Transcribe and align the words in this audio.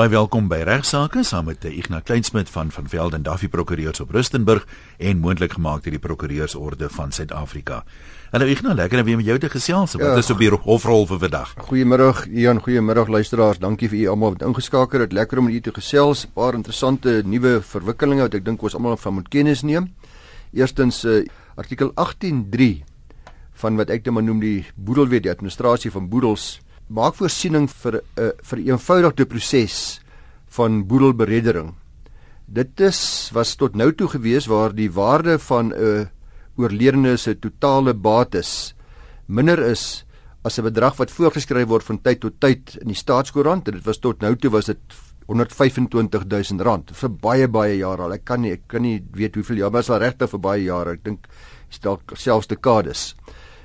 Baie 0.00 0.08
welkom 0.08 0.46
by 0.48 0.62
Regsake 0.64 1.20
saam 1.28 1.50
met 1.50 1.64
Ignas 1.68 2.06
Kleinsmid 2.08 2.48
van 2.48 2.70
van 2.72 2.86
Velden 2.88 3.20
Duffy 3.22 3.48
Prokureurs 3.52 4.00
op 4.00 4.14
Rustenburg 4.16 4.62
en 4.96 5.18
moontlik 5.20 5.52
gemaak 5.58 5.82
deur 5.84 5.92
die 5.92 6.00
Prokureursorde 6.00 6.88
van 6.88 7.12
Suid-Afrika. 7.12 7.82
Hallo 8.30 8.48
Ignas, 8.48 8.78
lekker 8.78 9.02
om 9.02 9.04
weer 9.04 9.18
met 9.20 9.26
jou 9.26 9.36
te 9.38 9.50
gesels. 9.52 9.98
Wat 9.98 10.06
ja, 10.06 10.14
is 10.16 10.30
op 10.32 10.40
die 10.40 10.48
hofrol 10.48 11.04
vir 11.10 11.20
vandag? 11.26 11.52
Goeiemôre 11.66 12.14
Ian, 12.32 12.62
goeiemôre 12.64 13.04
luisteraars. 13.12 13.60
Dankie 13.60 13.90
vir 13.92 13.98
u 13.98 14.06
almal 14.14 14.38
wat 14.38 14.46
ingeskakel 14.48 15.04
het. 15.04 15.12
Lekker 15.12 15.38
om 15.38 15.50
met 15.50 15.54
u 15.54 15.60
te 15.60 15.74
gesels. 15.76 16.24
'n 16.24 16.32
Paar 16.32 16.54
interessante 16.54 17.20
nuwe 17.26 17.60
verwikkelinge 17.60 18.22
wat 18.22 18.34
ek 18.34 18.44
dink 18.44 18.62
ons 18.62 18.74
almal 18.74 18.96
van 18.96 19.14
moet 19.14 19.28
kennis 19.28 19.62
neem. 19.62 19.92
Eerstens 20.54 21.04
uh, 21.04 21.26
artikel 21.56 21.92
18.3 21.92 22.80
van 23.52 23.76
wat 23.76 23.90
ek 23.90 24.04
dit 24.04 24.12
maar 24.12 24.24
noem 24.24 24.40
die 24.40 24.64
boedelwet, 24.76 25.22
die 25.22 25.30
administrasie 25.30 25.90
van 25.90 26.08
boedels 26.08 26.60
maak 26.90 27.14
voorsiening 27.18 27.68
vir 27.70 28.00
'n 28.00 28.02
uh, 28.18 28.30
vir 28.42 28.58
'n 28.58 28.66
eenvoudige 28.66 29.26
proses 29.26 30.00
van 30.56 30.86
boedelbereddering. 30.86 31.74
Dit 32.46 32.80
is 32.80 33.30
was 33.32 33.54
tot 33.54 33.74
nou 33.74 33.92
toe 33.92 34.08
gewees 34.08 34.46
waar 34.46 34.74
die 34.74 34.90
waarde 34.90 35.38
van 35.38 35.70
'n 35.70 35.72
uh, 35.72 36.06
oorledene 36.56 37.16
se 37.16 37.38
totale 37.38 37.94
bates 37.94 38.74
minder 39.26 39.58
is 39.58 40.04
as 40.42 40.58
'n 40.58 40.62
bedrag 40.64 40.96
wat 40.96 41.10
voorgeskryf 41.10 41.68
word 41.68 41.84
van 41.84 42.02
tyd 42.02 42.20
tot 42.20 42.40
tyd 42.40 42.76
in 42.80 42.88
die 42.88 42.96
staatskoerant 42.96 43.68
en 43.68 43.74
dit 43.74 43.84
was 43.84 43.98
tot 43.98 44.20
nou 44.20 44.36
toe 44.36 44.50
was 44.50 44.66
dit 44.66 44.78
125000 45.26 46.60
rand 46.60 46.90
vir 46.90 47.10
baie 47.10 47.48
baie 47.48 47.76
jare 47.76 48.02
al. 48.02 48.12
Ek 48.12 48.24
kan 48.24 48.40
nie 48.40 48.52
ek 48.52 48.66
kan 48.68 48.82
nie 48.82 49.02
weet 49.14 49.34
hoeveel 49.34 49.56
jaar, 49.56 49.70
maar 49.70 49.80
is 49.80 49.90
al 49.90 50.02
regtig 50.02 50.30
vir 50.30 50.40
baie 50.40 50.64
jare. 50.64 50.90
Ek 50.92 51.04
dink 51.04 51.28
dalk 51.82 52.12
selfs 52.16 52.48
dekades. 52.50 53.14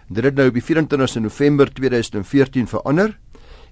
Dit 0.10 0.24
het 0.24 0.36
nou 0.36 0.48
op 0.48 0.54
die 0.54 0.62
24ste 0.62 1.20
November 1.20 1.72
2014 1.74 2.68
verander 2.68 3.16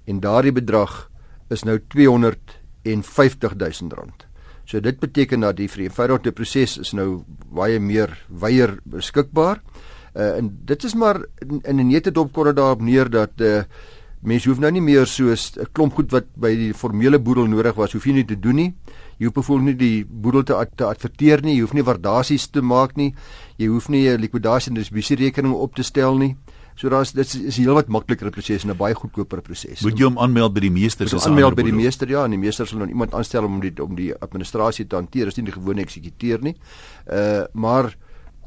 en 0.04 0.20
daardie 0.20 0.52
bedrag 0.52 1.10
is 1.48 1.64
nou 1.64 1.78
250 1.88 3.54
000 3.56 3.90
rand. 3.94 4.26
So 4.64 4.80
dit 4.80 5.00
beteken 5.00 5.40
dat 5.44 5.56
die 5.56 5.68
vereenvoudigde 5.68 6.32
proses 6.32 6.78
is 6.80 6.94
nou 6.96 7.24
baie 7.52 7.80
meer 7.80 8.14
weier 8.28 8.78
beskikbaar. 8.84 9.60
Uh, 10.14 10.36
en 10.38 10.50
dit 10.64 10.84
is 10.84 10.94
maar 10.94 11.24
in 11.62 11.80
'n 11.80 11.88
nette 11.88 12.10
dopkorre 12.10 12.52
daarop 12.52 12.80
neer 12.80 13.10
dat 13.10 13.40
uh, 13.40 13.62
mense 14.22 14.48
hoef 14.48 14.58
nou 14.58 14.70
nie 14.70 14.80
meer 14.80 15.06
soos 15.06 15.52
'n 15.56 15.66
klomp 15.72 15.94
goed 15.94 16.10
wat 16.12 16.24
by 16.36 16.54
die 16.56 16.72
formele 16.72 17.18
boedel 17.18 17.46
nodig 17.46 17.74
was, 17.74 17.92
hoef 17.92 18.06
jy 18.06 18.12
nie 18.12 18.24
te 18.24 18.40
doen 18.40 18.54
nie. 18.54 18.74
Jy 19.18 19.26
hoef 19.26 19.34
byvoorbeeld 19.34 19.66
nie 19.66 19.76
die 19.76 20.04
boedel 20.04 20.42
te, 20.42 20.66
te 20.76 20.84
adverteer 20.84 21.42
nie, 21.42 21.54
jy 21.54 21.60
hoef 21.60 21.74
nie 21.74 21.82
waardasies 21.82 22.48
te 22.50 22.62
maak 22.62 22.96
nie. 22.96 23.14
Jy 23.58 23.66
hoef 23.66 23.88
nie 23.88 24.08
'n 24.08 24.20
likwidasie 24.20 24.70
en 24.70 24.76
distribusie 24.76 25.16
rekening 25.16 25.54
op 25.54 25.74
te 25.74 25.82
stel 25.82 26.16
nie. 26.16 26.36
So 26.74 26.90
daar's 26.90 27.12
dit 27.14 27.34
is, 27.38 27.56
heelwat 27.56 27.88
makliker 27.88 28.30
proses 28.34 28.64
en 28.64 28.70
'n 28.70 28.76
baie 28.76 28.94
goedkoper 28.94 29.42
proses. 29.42 29.82
Moet 29.82 29.98
jy 29.98 30.04
hom 30.04 30.18
aanmeld 30.18 30.54
by 30.54 30.60
die 30.60 30.70
meester 30.70 31.08
se 31.08 31.20
aanmeld 31.20 31.54
by 31.54 31.62
die 31.62 31.72
meester 31.72 32.08
ja, 32.08 32.24
en 32.24 32.30
die 32.30 32.38
meester 32.38 32.66
sal 32.66 32.78
dan 32.78 32.88
iemand 32.88 33.14
aanstel 33.14 33.44
om 33.44 33.60
die 33.60 33.72
om 33.82 33.94
die 33.94 34.12
administrasie 34.14 34.86
te 34.86 34.96
hanteer, 34.96 35.26
is 35.26 35.36
nie 35.36 35.44
die 35.44 35.52
gewone 35.52 35.80
eksekuteur 35.80 36.42
nie. 36.42 36.56
Uh 37.06 37.44
maar 37.52 37.94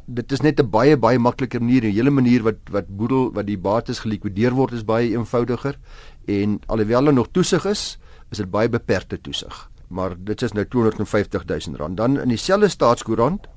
dit 0.06 0.32
is 0.32 0.42
net 0.42 0.60
'n 0.60 0.70
baie 0.70 0.98
baie 0.98 1.20
makliker 1.20 1.62
manier, 1.62 1.84
'n 1.84 1.94
hele 1.94 2.10
manier 2.10 2.44
wat 2.44 2.70
wat 2.72 2.88
boedel 2.88 3.32
wat 3.34 3.46
die 3.46 3.58
bates 3.58 4.00
gelikwideer 4.00 4.52
word 4.52 4.74
is 4.74 4.84
baie 4.84 5.10
eenvoudiger 5.12 5.78
en 6.28 6.60
alhoewel 6.68 7.04
daar 7.04 7.14
nog 7.14 7.28
toesig 7.32 7.66
is, 7.66 7.98
is 8.32 8.38
dit 8.38 8.52
baie 8.52 8.70
beperkte 8.70 9.22
toesig 9.22 9.70
maar 9.88 10.16
dit 10.20 10.42
is 10.42 10.52
nou 10.52 10.66
250 10.68 11.46
000 11.46 11.78
rand. 11.78 11.98
Dan 11.98 12.20
in 12.20 12.28
dieselfde 12.28 12.70
staatskoerant, 12.70 13.48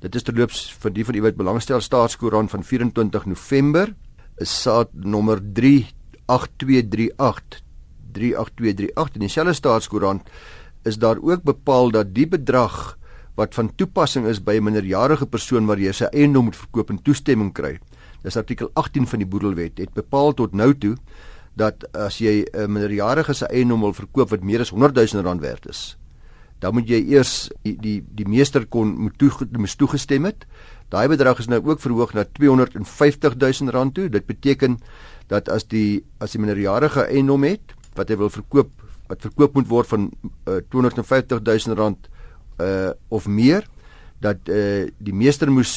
dit 0.00 0.14
is 0.14 0.22
terloops 0.26 0.64
vir 0.82 0.94
die 0.94 1.04
van 1.04 1.18
u 1.18 1.22
wat 1.26 1.38
belangstel 1.38 1.80
staatskoerant 1.80 2.50
van 2.50 2.64
24 2.64 3.26
November, 3.26 3.94
is 4.42 4.62
saad 4.62 4.88
nommer 4.92 5.40
38238 5.40 7.62
38238 8.12 9.16
in 9.16 9.26
dieselfde 9.26 9.54
staatskoerant 9.56 10.28
is 10.88 10.98
daar 10.98 11.18
ook 11.22 11.42
bepaal 11.46 11.90
dat 11.94 12.14
die 12.14 12.26
bedrag 12.26 12.98
wat 13.38 13.54
van 13.56 13.70
toepassing 13.76 14.26
is 14.28 14.42
by 14.44 14.58
'n 14.58 14.64
minderjarige 14.64 15.26
persoon 15.26 15.66
waar 15.66 15.78
jy 15.78 15.92
sy 15.92 16.04
eiendom 16.12 16.44
moet 16.44 16.56
verkoop 16.56 16.90
en 16.90 17.02
toestemming 17.02 17.52
kry. 17.52 17.78
Dis 18.22 18.36
artikel 18.36 18.70
18 18.74 19.06
van 19.06 19.18
die 19.18 19.28
boedelwet 19.28 19.78
het 19.78 19.94
bepaal 19.94 20.34
tot 20.34 20.52
nou 20.52 20.74
toe 20.74 20.96
dat 21.56 21.84
as 21.94 22.18
jy 22.18 22.44
'n 22.52 22.72
minderjarige 22.72 23.34
se 23.34 23.46
eiendom 23.46 23.80
wil 23.80 23.92
verkoop 23.92 24.30
wat 24.30 24.42
meer 24.42 24.60
as 24.60 24.70
100 24.70 24.94
000 24.94 25.24
rand 25.24 25.40
werd 25.40 25.68
is, 25.68 25.96
dan 26.58 26.74
moet 26.74 26.88
jy 26.88 27.10
eers 27.10 27.50
die 27.62 27.76
die, 27.80 28.04
die 28.14 28.28
meester 28.28 28.66
kon 28.66 28.98
moet 28.98 29.18
toe 29.18 29.30
moet 29.58 29.78
toegestem 29.78 30.24
het. 30.24 30.46
Daai 30.92 31.08
bedrag 31.08 31.40
is 31.40 31.48
nou 31.48 31.62
ook 31.64 31.80
verhoog 31.80 32.12
na 32.12 32.26
250 32.36 33.36
000 33.40 33.72
rand 33.72 33.94
toe. 33.94 34.08
Dit 34.12 34.26
beteken 34.28 34.78
dat 35.32 35.48
as 35.48 35.64
die 35.64 36.04
as 36.20 36.34
die 36.34 36.40
minderjarige 36.42 37.06
eiendom 37.08 37.44
het 37.48 37.72
wat 37.96 38.12
hy 38.12 38.18
wil 38.20 38.32
verkoop 38.32 38.70
wat 39.08 39.24
verkoop 39.24 39.56
moet 39.56 39.68
word 39.68 39.88
van 39.88 40.10
uh, 40.48 40.60
250 40.72 41.40
000 41.44 41.76
rand 41.76 42.08
uh 42.60 42.92
of 43.08 43.26
meer 43.26 43.64
dat 44.20 44.48
uh 44.48 44.88
die 44.98 45.16
meester 45.16 45.50
moes 45.50 45.72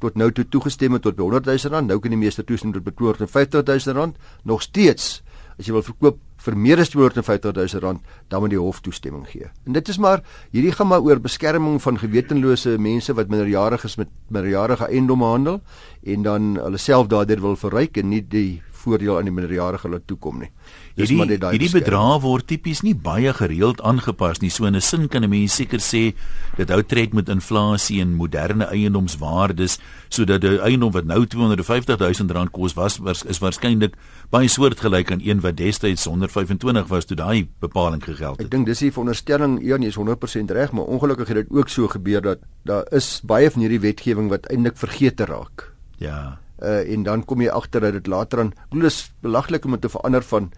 tot 0.00 0.16
nou 0.20 0.30
toe 0.32 0.44
toegestem 0.48 0.96
het 0.96 1.04
tot 1.04 1.18
100 1.20 1.46
000 1.46 1.72
rand. 1.72 1.88
Nou 1.88 2.00
kan 2.00 2.12
die 2.12 2.20
meester 2.20 2.44
toestem 2.44 2.72
tot 2.72 2.96
250 2.96 3.64
000 3.68 3.96
rand. 3.96 4.16
Nog 4.44 4.64
steeds 4.64 5.22
as 5.58 5.68
jy 5.68 5.76
wil 5.76 5.84
verkoop 5.86 6.18
vir 6.44 6.56
meer 6.56 6.82
as 6.82 6.92
250 6.92 7.54
000 7.56 7.82
rand, 7.84 8.02
dan 8.28 8.44
moet 8.44 8.52
die 8.52 8.60
hof 8.60 8.82
toestemming 8.84 9.24
gee. 9.30 9.48
En 9.66 9.76
dit 9.76 9.88
is 9.88 9.98
maar 9.98 10.22
hierdie 10.52 10.74
gaan 10.76 10.90
maar 10.90 11.04
oor 11.04 11.22
beskerming 11.22 11.80
van 11.82 11.98
gewetenlose 11.98 12.76
mense 12.78 13.14
wat 13.16 13.32
minderjariges 13.32 13.96
met 14.00 14.12
minderjarige 14.28 14.90
eiendom 14.90 15.24
handel 15.24 15.60
en 16.04 16.22
dan 16.22 16.54
hulle 16.60 16.80
self 16.80 17.08
daardeur 17.12 17.40
wil 17.40 17.56
verryk 17.56 17.96
en 18.00 18.12
nie 18.12 18.22
die 18.28 18.62
voordeel 18.84 19.18
aan 19.18 19.28
die 19.28 19.34
minderjarige 19.34 19.90
laat 19.90 20.06
toekom 20.06 20.44
nie. 20.44 20.50
Dis 20.94 21.10
hierdie. 21.10 21.38
Hierdie 21.40 21.72
bedrag 21.74 22.20
word 22.22 22.46
tipies 22.50 22.84
nie 22.86 22.94
baie 22.94 23.32
gereeld 23.34 23.80
aangepas 23.82 24.40
nie. 24.42 24.50
So 24.50 24.68
in 24.68 24.76
'n 24.76 24.80
sin 24.80 25.08
kan 25.08 25.24
'n 25.24 25.30
mens 25.30 25.56
seker 25.56 25.80
sê 25.80 26.14
dit 26.56 26.68
hou 26.68 26.82
tred 26.82 27.14
met 27.14 27.28
inflasie 27.28 28.00
en 28.00 28.14
moderne 28.14 28.64
eiendomswaardes 28.64 29.78
sodat 30.08 30.44
'n 30.44 30.60
eiendom 30.60 30.92
wat 30.92 31.04
nou 31.04 31.26
250 31.26 31.98
000 31.98 32.32
rand 32.32 32.50
kos 32.50 32.74
was, 32.74 33.00
is 33.26 33.38
waarskynlik 33.38 33.94
baie 34.30 34.48
soortgelyk 34.48 35.10
aan 35.10 35.20
een 35.22 35.40
wat 35.40 35.56
destyds 35.56 36.04
125 36.04 36.86
was 36.88 37.04
toe 37.04 37.16
daai 37.16 37.48
bepaling 37.60 38.02
gegeld 38.04 38.36
het. 38.36 38.46
Ek 38.46 38.50
dink 38.50 38.66
dis 38.66 38.78
die 38.78 38.92
veronderstelling 38.92 39.60
een 39.62 39.82
is 39.82 39.96
100% 39.96 40.50
reg, 40.50 40.72
maar 40.72 40.84
ongelukkig 40.84 41.28
het 41.28 41.36
dit 41.36 41.50
ook 41.50 41.68
so 41.68 41.88
gebeur 41.88 42.22
dat 42.22 42.38
daar 42.62 42.86
is 42.92 43.20
baie 43.24 43.50
van 43.50 43.60
hierdie 43.60 43.80
wetgewing 43.80 44.28
wat 44.28 44.46
eintlik 44.46 44.76
vergeet 44.76 45.16
te 45.16 45.24
raak. 45.24 45.72
Ja 45.98 46.43
uh, 46.64 46.92
en 46.92 47.02
dan 47.06 47.24
kom 47.24 47.42
jy 47.44 47.50
agter 47.52 47.84
dat 47.84 47.98
dit 47.98 48.06
later 48.10 48.44
aan 48.44 48.52
bedoel 48.70 48.88
is 48.90 49.00
belaglik 49.24 49.64
om 49.64 49.76
te 49.78 49.90
verander 49.92 50.24
van 50.30 50.50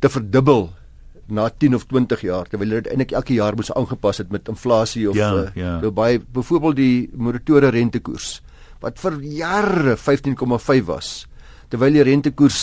te 0.00 0.10
verdubbel 0.10 0.70
na 1.32 1.48
10 1.48 1.74
of 1.78 1.86
20 1.90 2.24
jaar 2.26 2.48
terwyl 2.50 2.76
dit 2.78 2.90
eintlik 2.90 3.14
elke 3.16 3.36
jaar 3.36 3.56
moes 3.56 3.72
aangepas 3.72 4.18
het 4.18 4.32
met 4.34 4.48
inflasie 4.48 5.08
of 5.10 5.16
ja, 5.16 5.32
uh, 5.34 5.48
ja. 5.54 5.78
by 5.90 6.18
byvoorbeeld 6.34 6.76
die 6.76 7.10
moratoriese 7.14 7.72
rentekoers 7.76 8.30
wat 8.82 8.98
vir 8.98 9.18
jare 9.22 9.96
15,5 9.96 10.86
was 10.88 11.12
terwyl 11.70 12.00
die 12.00 12.06
rentekoers 12.08 12.62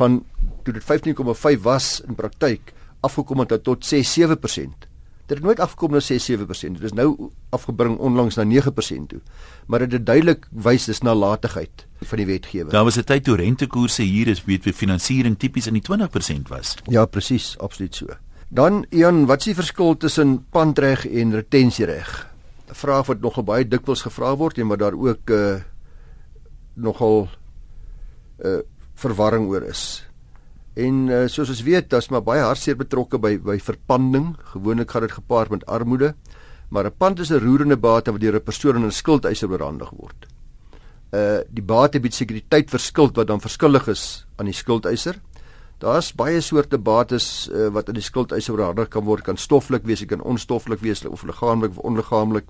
van 0.00 0.22
toe 0.64 0.74
dit 0.76 0.86
15,5 0.86 1.66
was 1.66 1.98
in 2.06 2.16
praktyk 2.16 2.72
afgekom 3.06 3.44
het 3.44 3.60
tot 3.64 3.84
6-7% 3.84 4.88
Dit 5.30 5.38
het 5.38 5.46
nooit 5.46 5.60
afgekom 5.62 5.92
na 5.94 6.00
6-7%. 6.02 6.74
Dit 6.74 6.82
is 6.82 6.92
nou 6.92 7.30
afgebring 7.54 7.98
onlangs 8.02 8.34
na 8.34 8.42
9% 8.42 9.06
toe. 9.06 9.20
Maar 9.66 9.86
dit 9.86 10.02
duidelik 10.06 10.48
wys 10.50 10.88
dis 10.90 11.00
nalatigheid 11.06 11.86
van 12.00 12.18
die 12.18 12.26
wetgewer. 12.26 12.70
Daar 12.72 12.84
was 12.84 12.96
'n 12.96 13.04
tyd 13.04 13.24
toe 13.24 13.36
rentekoerse 13.36 14.02
hier 14.02 14.28
is 14.28 14.44
weet 14.44 14.62
vir 14.62 14.72
finansiering 14.72 15.38
tipies 15.38 15.66
in 15.66 15.74
die 15.74 15.82
20% 15.82 16.48
was. 16.48 16.76
Ja, 16.88 17.04
presies, 17.06 17.58
absoluut 17.58 17.94
so. 17.94 18.06
Dan 18.48 18.86
Ian, 18.90 19.26
wat 19.26 19.38
is 19.38 19.44
die 19.44 19.54
verskil 19.54 19.96
tussen 19.96 20.46
pandreg 20.50 21.06
en 21.06 21.34
retensiereg? 21.34 22.26
'n 22.68 22.74
Vraag 22.74 23.06
wat 23.06 23.20
nogal 23.20 23.44
baie 23.44 23.68
dikwels 23.68 24.02
gevra 24.02 24.36
word 24.36 24.58
en 24.58 24.68
wat 24.68 24.78
daar 24.78 24.94
ook 24.94 25.30
uh 25.30 25.60
nogal 26.74 27.28
uh 28.44 28.60
verwarring 28.94 29.48
oor 29.48 29.62
is. 29.62 30.06
En 30.74 31.08
uh, 31.08 31.26
soos 31.26 31.48
ons 31.48 31.62
weet, 31.62 31.88
daar's 31.90 32.08
maar 32.08 32.22
baie 32.22 32.42
hartseer 32.42 32.76
betrokke 32.76 33.18
by 33.18 33.38
by 33.38 33.58
verpanding. 33.58 34.36
Gewoonlik 34.52 34.90
gaan 34.90 35.06
dit 35.06 35.12
gepaard 35.12 35.50
met 35.50 35.66
armoede, 35.66 36.14
maar 36.70 36.86
'n 36.86 36.96
pand 36.96 37.18
is 37.18 37.30
'n 37.30 37.42
roerende 37.42 37.76
bate 37.76 38.12
wat 38.12 38.20
deur 38.20 38.34
'n 38.34 38.42
persoon 38.42 38.76
in 38.76 38.86
'n 38.86 38.92
skuldeiser 38.92 39.50
oorhandig 39.50 39.90
word. 39.90 40.26
Uh 41.10 41.40
die 41.50 41.62
bate 41.62 42.00
bied 42.00 42.14
sekuriteit 42.14 42.70
vir 42.70 42.80
skuld 42.80 43.16
wat 43.16 43.26
dan 43.26 43.40
verskillig 43.40 43.88
is 43.88 44.26
aan 44.38 44.46
die 44.46 44.54
skuldeiser. 44.54 45.18
Daar's 45.80 46.10
baie 46.12 46.40
soorte 46.44 46.78
bates 46.78 47.48
uh, 47.48 47.70
wat 47.72 47.88
aan 47.88 47.96
die 47.96 48.04
skuldeiser 48.04 48.52
oorhandig 48.52 48.90
kan 48.92 49.04
word, 49.06 49.24
kan 49.24 49.38
stoffelik 49.40 49.86
wees, 49.88 50.04
kan 50.04 50.20
onstoffelik 50.20 50.82
wees 50.84 51.00
of 51.08 51.22
liggaamlik 51.24 51.72
of 51.72 51.78
onliggaamlik 51.88 52.44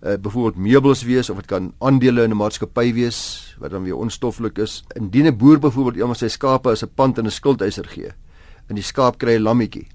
uh, 0.00 0.16
byvoorbeeld 0.16 0.56
meubels 0.56 1.02
wees 1.04 1.28
of 1.30 1.36
dit 1.42 1.46
kan 1.46 1.74
aandele 1.78 2.24
in 2.24 2.32
'n 2.32 2.40
maatskappy 2.40 2.92
wees 2.96 3.54
wat 3.60 3.70
dan 3.70 3.84
weer 3.84 3.96
onstoffelik 3.96 4.58
is. 4.58 4.82
Indien 4.96 5.26
'n 5.26 5.36
boer 5.36 5.58
byvoorbeeld 5.58 5.96
iemand 5.96 6.18
sy 6.18 6.28
skape 6.28 6.70
as 6.70 6.82
'n 6.82 6.94
pand 6.94 7.18
in 7.18 7.26
'n 7.26 7.30
skuldeiser 7.30 7.84
gee 7.84 8.12
en 8.68 8.74
die 8.74 8.82
skaap 8.82 9.18
kry 9.18 9.36
'n 9.36 9.42
lammetjie. 9.42 9.86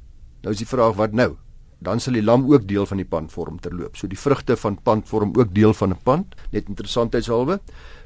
Nou 0.43 0.53
is 0.53 0.61
die 0.61 0.67
vraag 0.67 0.95
wat 0.95 1.11
nou? 1.11 1.37
Dan 1.79 1.99
sal 1.99 2.13
die 2.13 2.23
lam 2.23 2.45
ook 2.51 2.67
deel 2.67 2.85
van 2.85 2.97
die 2.97 3.05
pand 3.05 3.31
vorm 3.31 3.59
terloop. 3.59 3.97
So 3.97 4.07
die 4.07 4.19
vrugte 4.19 4.55
van 4.57 4.77
pand 4.81 5.07
vorm 5.07 5.33
ook 5.35 5.53
deel 5.53 5.73
van 5.73 5.89
'n 5.91 5.99
pand, 6.03 6.35
net 6.51 6.67
interessantheidshalwe. 6.67 7.59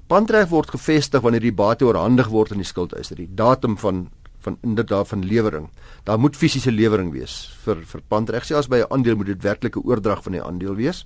Pandreg 0.08 0.50
word 0.50 0.70
gevestig 0.70 1.22
wanneer 1.22 1.42
die 1.42 1.54
bate 1.54 1.86
oorhandig 1.86 2.28
word 2.28 2.52
aan 2.52 2.58
die 2.58 2.66
skuldeiser. 2.66 3.16
Die 3.16 3.30
datum 3.36 3.78
van 3.78 4.10
van 4.40 4.58
inderdaad 4.62 5.08
van 5.08 5.26
lewering. 5.26 5.70
Daar 6.04 6.20
moet 6.20 6.36
fisiese 6.36 6.72
lewering 6.72 7.12
wees 7.12 7.58
vir 7.64 7.82
vir 7.86 8.02
pandreg. 8.08 8.46
Selfs 8.46 8.68
by 8.68 8.78
'n 8.78 8.92
aandeel 8.94 9.16
moet 9.16 9.26
dit 9.26 9.44
werklike 9.44 9.82
oordrag 9.84 10.24
van 10.24 10.32
die 10.32 10.44
aandeel 10.44 10.76
wees. 10.76 11.06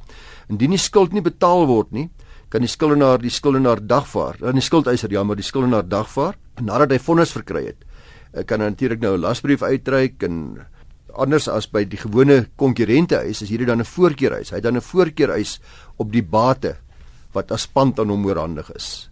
Indien 0.50 0.70
die 0.70 0.80
skuld 0.80 1.14
nie 1.14 1.22
betaal 1.22 1.66
word 1.68 1.92
nie, 1.92 2.10
kan 2.50 2.62
die 2.62 2.70
skuldenaar 2.70 3.18
die 3.18 3.30
skuldenaar 3.30 3.88
dagvaar. 3.88 4.38
Dan 4.40 4.54
die 4.54 4.62
skuldeiser 4.62 5.12
ja, 5.12 5.24
maar 5.24 5.36
die 5.36 5.44
skuldenaar 5.44 5.88
dagvaar 5.88 6.36
nadat 6.62 6.92
hy 6.92 7.00
vonnis 7.00 7.32
verkry 7.32 7.66
het. 7.66 7.86
Ek 8.34 8.46
kan 8.46 8.60
natuurlik 8.60 9.00
nou 9.00 9.16
'n 9.16 9.22
lasbrief 9.22 9.62
uitreik 9.62 10.24
en 10.24 10.66
anders 11.14 11.48
as 11.48 11.68
by 11.70 11.84
die 11.86 11.98
gewone 11.98 12.48
konkurrente 12.56 13.16
huis 13.16 13.42
is 13.42 13.50
hierdie 13.50 13.68
dan 13.68 13.80
'n 13.80 13.86
voorkeurhuis. 13.86 14.50
Hy 14.50 14.56
het 14.56 14.64
dan 14.64 14.78
'n 14.78 14.82
voorkeurhuis 14.82 15.60
op 15.98 16.12
die 16.12 16.24
bate 16.24 16.76
wat 17.34 17.52
as 17.52 17.68
pand 17.68 18.00
aan 18.00 18.10
hom 18.10 18.26
oorhandig 18.26 18.72
is. 18.76 19.10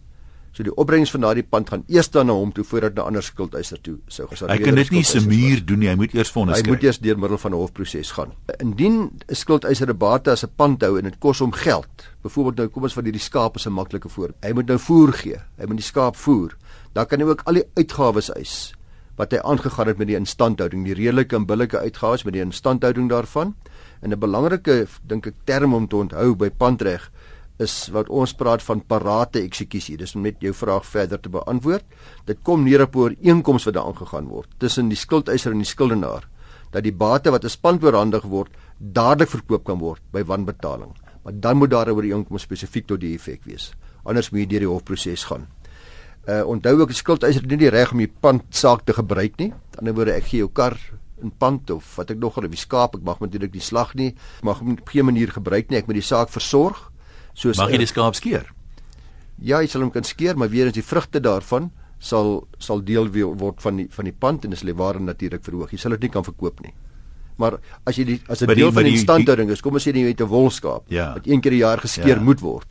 So 0.52 0.62
die 0.62 0.74
opbrengs 0.76 1.10
van 1.10 1.24
daardie 1.24 1.46
pand 1.48 1.70
gaan 1.72 1.84
eers 1.88 2.10
dan 2.12 2.26
na 2.26 2.34
hom 2.36 2.52
toe 2.52 2.64
voordat 2.64 2.94
'n 2.94 3.00
ander 3.00 3.22
skuldeiser 3.22 3.80
toe 3.80 3.98
sou 4.06 4.28
gesaak 4.28 4.48
word. 4.48 4.58
Hy 4.58 4.64
kan 4.64 4.74
dit 4.74 4.90
nie 4.90 5.04
se 5.04 5.20
muur 5.20 5.64
doen 5.64 5.78
nie, 5.78 5.88
hy 5.88 5.94
moet 5.94 6.14
eers 6.14 6.30
vonnis 6.30 6.60
kry. 6.60 6.64
Hy 6.64 6.74
moet 6.74 6.82
eers 6.82 6.98
deur 6.98 7.18
middel 7.18 7.38
van 7.38 7.52
'n 7.52 7.56
hofproses 7.56 8.10
gaan. 8.10 8.32
Indien 8.60 9.10
'n 9.28 9.34
skuldeiser 9.34 9.88
'n 9.88 9.96
bate 9.96 10.30
as 10.30 10.44
'n 10.44 10.52
pand 10.56 10.82
hou 10.82 10.98
en 10.98 11.04
dit 11.04 11.18
kos 11.18 11.38
hom 11.38 11.52
geld, 11.52 11.88
byvoorbeeld 12.22 12.56
nou 12.56 12.68
kom 12.68 12.82
ons 12.82 12.92
van 12.92 13.04
hierdie 13.04 13.20
skaap 13.20 13.56
as 13.56 13.66
'n 13.66 13.72
maklike 13.72 14.08
voorbeeld. 14.08 14.44
Hy 14.44 14.52
moet 14.52 14.66
nou 14.66 14.78
voer 14.78 15.12
gee. 15.12 15.38
Hy 15.56 15.66
moet 15.66 15.76
die 15.76 15.86
skaap 15.86 16.16
voer. 16.16 16.56
Dan 16.92 17.06
kan 17.06 17.20
hy 17.20 17.26
ook 17.26 17.42
al 17.44 17.54
die 17.54 17.68
uitgawes 17.74 18.30
eis 18.30 18.74
wat 19.16 19.32
hy 19.32 19.38
aangegaan 19.44 19.86
het 19.86 19.98
met 19.98 20.08
die 20.08 20.16
instandhouding, 20.16 20.84
die 20.84 20.94
redelike 20.94 21.36
en 21.36 21.46
billike 21.46 21.78
uitgawes 21.78 22.24
met 22.24 22.34
die 22.34 22.42
instandhouding 22.42 23.10
daarvan. 23.10 23.54
En 24.00 24.12
'n 24.12 24.18
belangrike 24.18 24.86
dink 25.06 25.26
ek 25.26 25.34
term 25.44 25.74
om 25.74 25.88
te 25.88 25.96
onthou 25.96 26.34
by 26.34 26.50
pandreg 26.50 27.10
is 27.58 27.88
wat 27.92 28.08
ons 28.08 28.34
praat 28.34 28.62
van 28.62 28.80
parate 28.80 29.42
eksekusie. 29.42 29.96
Dis 29.96 30.14
om 30.14 30.22
net 30.22 30.40
jou 30.40 30.52
vraag 30.52 30.86
verder 30.86 31.20
te 31.20 31.28
beantwoord. 31.28 31.84
Dit 32.24 32.38
kom 32.42 32.64
neer 32.64 32.82
op 32.82 32.94
'n 32.94 32.98
ooreenkoms 32.98 33.64
wat 33.64 33.74
daar 33.74 33.86
aangegaan 33.86 34.28
word 34.28 34.48
tussen 34.58 34.88
die 34.88 34.96
skuldeiser 34.96 35.52
en 35.52 35.58
die 35.58 35.66
skuldenaar 35.66 36.28
dat 36.70 36.82
die 36.82 36.92
bate 36.92 37.30
wat 37.30 37.44
as 37.44 37.56
pand 37.56 37.84
oorhandig 37.84 38.24
word 38.24 38.50
dadelik 38.78 39.28
verkoop 39.28 39.64
kan 39.64 39.78
word 39.78 40.00
by 40.12 40.24
wanbetaling. 40.24 40.92
Maar 41.24 41.40
dan 41.40 41.56
moet 41.56 41.70
daar 41.70 41.86
'n 41.86 41.94
ooreenkoms 41.94 42.42
spesifiek 42.42 42.86
tot 42.86 43.00
die 43.00 43.14
effek 43.14 43.44
wees. 43.44 43.72
Anders 44.04 44.30
moet 44.30 44.40
jy 44.40 44.46
deur 44.46 44.60
die 44.60 44.68
hofproses 44.68 45.24
gaan. 45.24 45.46
Uh 46.28 46.46
onthou 46.46 46.76
ook 46.80 46.92
die 46.92 46.96
skuldeiser 46.96 47.42
het 47.42 47.50
nie 47.50 47.58
die 47.64 47.70
reg 47.70 47.92
om 47.92 47.98
die 47.98 48.12
pand 48.20 48.44
saak 48.54 48.84
te 48.86 48.94
gebruik 48.94 49.38
nie. 49.42 49.50
Aan 49.50 49.70
die 49.70 49.78
ander 49.78 49.94
woorde 49.94 50.12
ek 50.14 50.28
gee 50.30 50.38
jou 50.44 50.50
kar 50.54 50.78
in 51.22 51.32
pand 51.38 51.70
of 51.70 51.96
wat 51.96 52.10
ek 52.10 52.18
nog 52.18 52.36
al 52.38 52.46
op 52.46 52.54
die 52.54 52.60
skaap, 52.60 52.96
ek 52.98 53.02
mag 53.06 53.20
natuurlik 53.22 53.52
die 53.52 53.62
slag 53.62 53.94
nie, 53.98 54.12
mag 54.42 54.58
hom 54.62 54.74
op 54.74 54.88
geen 54.88 55.06
manier 55.06 55.30
gebruik 55.34 55.70
nie. 55.70 55.78
Ek 55.78 55.86
moet 55.90 55.98
die 55.98 56.06
saak 56.06 56.30
versorg 56.30 56.90
soos 57.34 57.58
Mag 57.58 57.72
jy 57.72 57.82
die 57.82 57.90
skaap 57.90 58.18
skeer? 58.18 58.50
Ja, 59.42 59.62
jy 59.62 59.70
sal 59.70 59.82
hom 59.82 59.90
kan 59.90 60.06
skeer, 60.06 60.36
maar 60.38 60.50
weer 60.52 60.68
eens 60.68 60.78
die 60.78 60.86
vrugte 60.86 61.22
daarvan 61.22 61.70
sal 62.02 62.48
sal 62.58 62.82
deel 62.82 63.08
word 63.38 63.62
van 63.62 63.78
die 63.78 63.88
van 63.90 64.08
die 64.08 64.14
pand 64.14 64.44
en 64.44 64.54
dis 64.54 64.64
lê 64.66 64.74
waar 64.74 64.98
natuurlik 65.00 65.44
verhoog. 65.46 65.70
Jy 65.72 65.78
sal 65.78 65.96
dit 65.96 66.08
nie 66.08 66.12
kan 66.14 66.26
verkoop 66.26 66.62
nie. 66.62 66.74
Maar 67.40 67.58
as 67.88 67.98
jy 67.98 68.04
die 68.04 68.20
as 68.28 68.42
'n 68.42 68.54
deel 68.54 68.72
van 68.72 68.84
die 68.84 68.94
instandhouding 68.98 69.50
is, 69.50 69.62
kom 69.62 69.74
ons 69.74 69.86
sê 69.86 69.94
jy 69.94 70.08
het 70.10 70.20
'n 70.20 70.28
wolskaap 70.28 70.90
ja. 70.90 71.14
wat 71.14 71.26
een 71.26 71.40
keer 71.40 71.52
'n 71.52 71.62
jaar 71.62 71.78
geskeer 71.78 72.18
ja. 72.18 72.22
moet 72.22 72.40
word. 72.40 72.68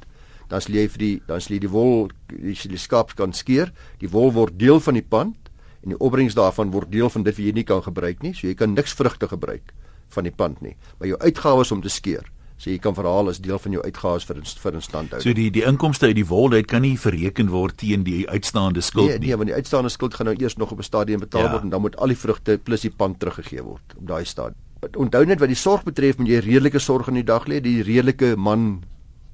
Dan 0.52 0.64
sal 0.64 0.76
jy 0.76 0.88
vir 0.96 1.04
die 1.04 1.14
dan 1.28 1.44
sal 1.44 1.56
jy 1.56 1.62
die 1.64 1.72
wol 1.72 2.10
die, 2.32 2.56
die 2.56 2.82
skaap 2.82 3.16
kan 3.16 3.34
skeer. 3.34 3.72
Die 4.04 4.12
wol 4.12 4.34
word 4.36 4.60
deel 4.60 4.84
van 4.84 5.00
die 5.00 5.06
pand 5.06 5.52
en 5.82 5.96
die 5.96 6.00
opbrengs 6.00 6.36
daarvan 6.38 6.74
word 6.76 6.92
deel 6.92 7.10
van 7.10 7.24
dit 7.26 7.38
wat 7.38 7.46
jy 7.46 7.56
nie 7.56 7.68
kan 7.68 7.82
gebruik 7.86 8.22
nie. 8.22 8.36
So 8.38 8.48
jy 8.48 8.58
kan 8.60 8.76
niks 8.76 8.94
vrugte 8.94 9.32
gebruik 9.32 9.74
van 10.12 10.28
die 10.28 10.36
pand 10.36 10.62
nie. 10.62 10.76
Maar 11.00 11.14
jou 11.14 11.20
uitgawes 11.24 11.72
om 11.72 11.82
te 11.82 11.90
skeer 11.90 12.28
So 12.62 12.70
jy 12.70 12.78
kan 12.78 12.94
verhaal 12.94 13.32
as 13.32 13.40
deel 13.42 13.58
van 13.58 13.74
jou 13.74 13.82
uitgawes 13.82 14.28
vir 14.30 14.38
vir 14.46 14.76
instandhouding. 14.78 15.24
So 15.26 15.34
die 15.34 15.48
die 15.54 15.64
inkomste 15.66 16.12
uit 16.12 16.18
die 16.20 16.28
wol 16.30 16.54
uit 16.54 16.68
kan 16.70 16.84
nie 16.86 16.94
bereken 17.02 17.50
word 17.50 17.80
teen 17.82 18.04
die 18.06 18.28
uitstaande 18.30 18.84
skuld 18.86 19.10
nee, 19.10 19.18
nie. 19.18 19.32
Nee, 19.32 19.40
want 19.42 19.50
die 19.50 19.56
uitstaande 19.58 19.90
skuld 19.90 20.14
gaan 20.14 20.30
nou 20.30 20.36
eers 20.38 20.60
nog 20.62 20.76
op 20.76 20.84
'n 20.84 20.86
stadium 20.86 21.24
betaal 21.26 21.48
ja. 21.48 21.52
word 21.56 21.64
en 21.66 21.74
dan 21.74 21.82
moet 21.82 21.98
al 21.98 22.14
die 22.14 22.20
vrugte 22.22 22.60
plus 22.62 22.86
die 22.86 22.94
pand 22.94 23.18
teruggegee 23.20 23.64
word 23.66 23.98
op 23.98 24.06
daai 24.14 24.26
stadium. 24.26 24.60
Onthou 24.94 25.26
net 25.26 25.40
wat 25.40 25.50
die 25.50 25.58
sorg 25.58 25.84
betref, 25.84 26.18
moet 26.18 26.28
jy 26.28 26.40
redelike 26.40 26.80
sorg 26.80 27.08
in 27.08 27.18
die 27.18 27.26
dag 27.26 27.48
lê, 27.48 27.62
die 27.62 27.82
redelike 27.82 28.36
man 28.38 28.84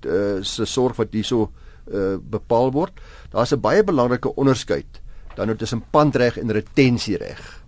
uh, 0.06 0.44
se 0.44 0.66
sorg 0.66 0.96
wat 0.96 1.14
hierso 1.14 1.52
uh, 1.92 2.18
bepaal 2.22 2.72
word. 2.72 3.00
Daar's 3.32 3.54
'n 3.54 3.62
baie 3.62 3.84
belangrike 3.84 4.36
onderskeid 4.36 5.02
dan 5.36 5.48
nou 5.48 5.58
tussen 5.58 5.84
pandreg 5.92 6.38
en 6.38 6.52
retensiereg. 6.52 7.64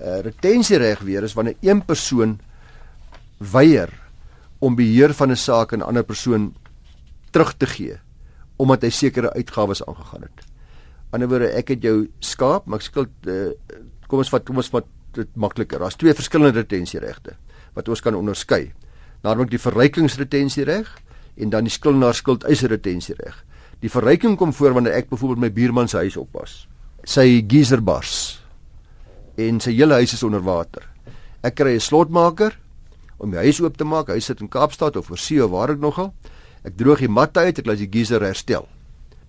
Uh, 0.00 0.20
retensiereg 0.20 1.00
weer 1.00 1.22
is 1.22 1.34
wanneer 1.34 1.56
een 1.60 1.84
persoon 1.84 2.40
weier 3.38 3.92
om 4.58 4.74
beheer 4.74 5.14
van 5.14 5.30
'n 5.30 5.36
saak 5.36 5.72
aan 5.72 5.78
'n 5.78 5.88
ander 5.88 6.04
persoon 6.04 6.54
terug 7.30 7.56
te 7.56 7.66
gee 7.66 7.98
omdat 8.56 8.82
hy 8.82 8.90
sekere 8.90 9.32
uitgawes 9.32 9.84
aangegaan 9.86 10.22
het. 10.22 10.38
Aan 11.10 11.20
die 11.20 11.26
ander 11.26 11.28
woorde, 11.28 11.48
ek 11.56 11.68
het 11.68 11.82
jou 11.82 12.08
skaap, 12.18 12.66
maar 12.66 12.78
ek 12.78 12.84
skuld 12.84 13.10
uh, 13.26 13.50
kom 14.06 14.18
ons 14.18 14.30
vat 14.30 14.44
kom 14.44 14.56
ons 14.56 14.70
vat 14.70 14.86
dit 15.12 15.36
makliker. 15.36 15.78
Daar's 15.78 15.96
twee 15.96 16.14
verskillende 16.14 16.60
retensieregte 16.60 17.36
wat 17.74 17.88
ons 17.88 18.00
kan 18.00 18.14
onderskei. 18.14 18.72
Naamlik 19.22 19.50
die 19.50 19.60
verrykingsretensiereg 19.60 20.88
en 21.36 21.50
dan 21.50 21.64
die 21.64 21.72
skuldenaar 21.72 22.14
skuldeiser 22.14 22.68
retensiereg. 22.68 23.44
Die 23.80 23.90
verryking 23.90 24.36
kom 24.38 24.52
voor 24.52 24.76
wanneer 24.76 24.92
ek 24.92 25.08
byvoorbeeld 25.10 25.40
my 25.40 25.50
buurman 25.52 25.88
se 25.88 25.96
huis 25.96 26.16
oppas. 26.16 26.66
Sy 27.04 27.42
geyser 27.48 27.82
bars 27.82 28.38
en 29.40 29.60
sy 29.60 29.72
hele 29.72 29.94
huis 29.94 30.12
is 30.12 30.22
onder 30.22 30.42
water. 30.44 30.84
Ek 31.42 31.54
kry 31.54 31.74
'n 31.74 31.80
slotmaker 31.80 32.58
om 33.18 33.30
my 33.30 33.36
huis 33.46 33.60
oop 33.60 33.76
te 33.76 33.84
maak. 33.84 34.08
Hy 34.08 34.20
sit 34.20 34.40
in 34.40 34.48
Kaapstad 34.48 34.96
of 34.96 35.10
oorsee 35.10 35.44
of 35.44 35.50
waar 35.50 35.70
ek 35.70 35.80
nogal. 35.80 36.14
Ek 36.64 36.76
droog 36.76 36.98
die 36.98 37.08
matte 37.08 37.40
uit, 37.40 37.58
ek 37.58 37.66
laat 37.66 37.78
die 37.78 37.90
geyser 37.90 38.20
herstel. 38.20 38.68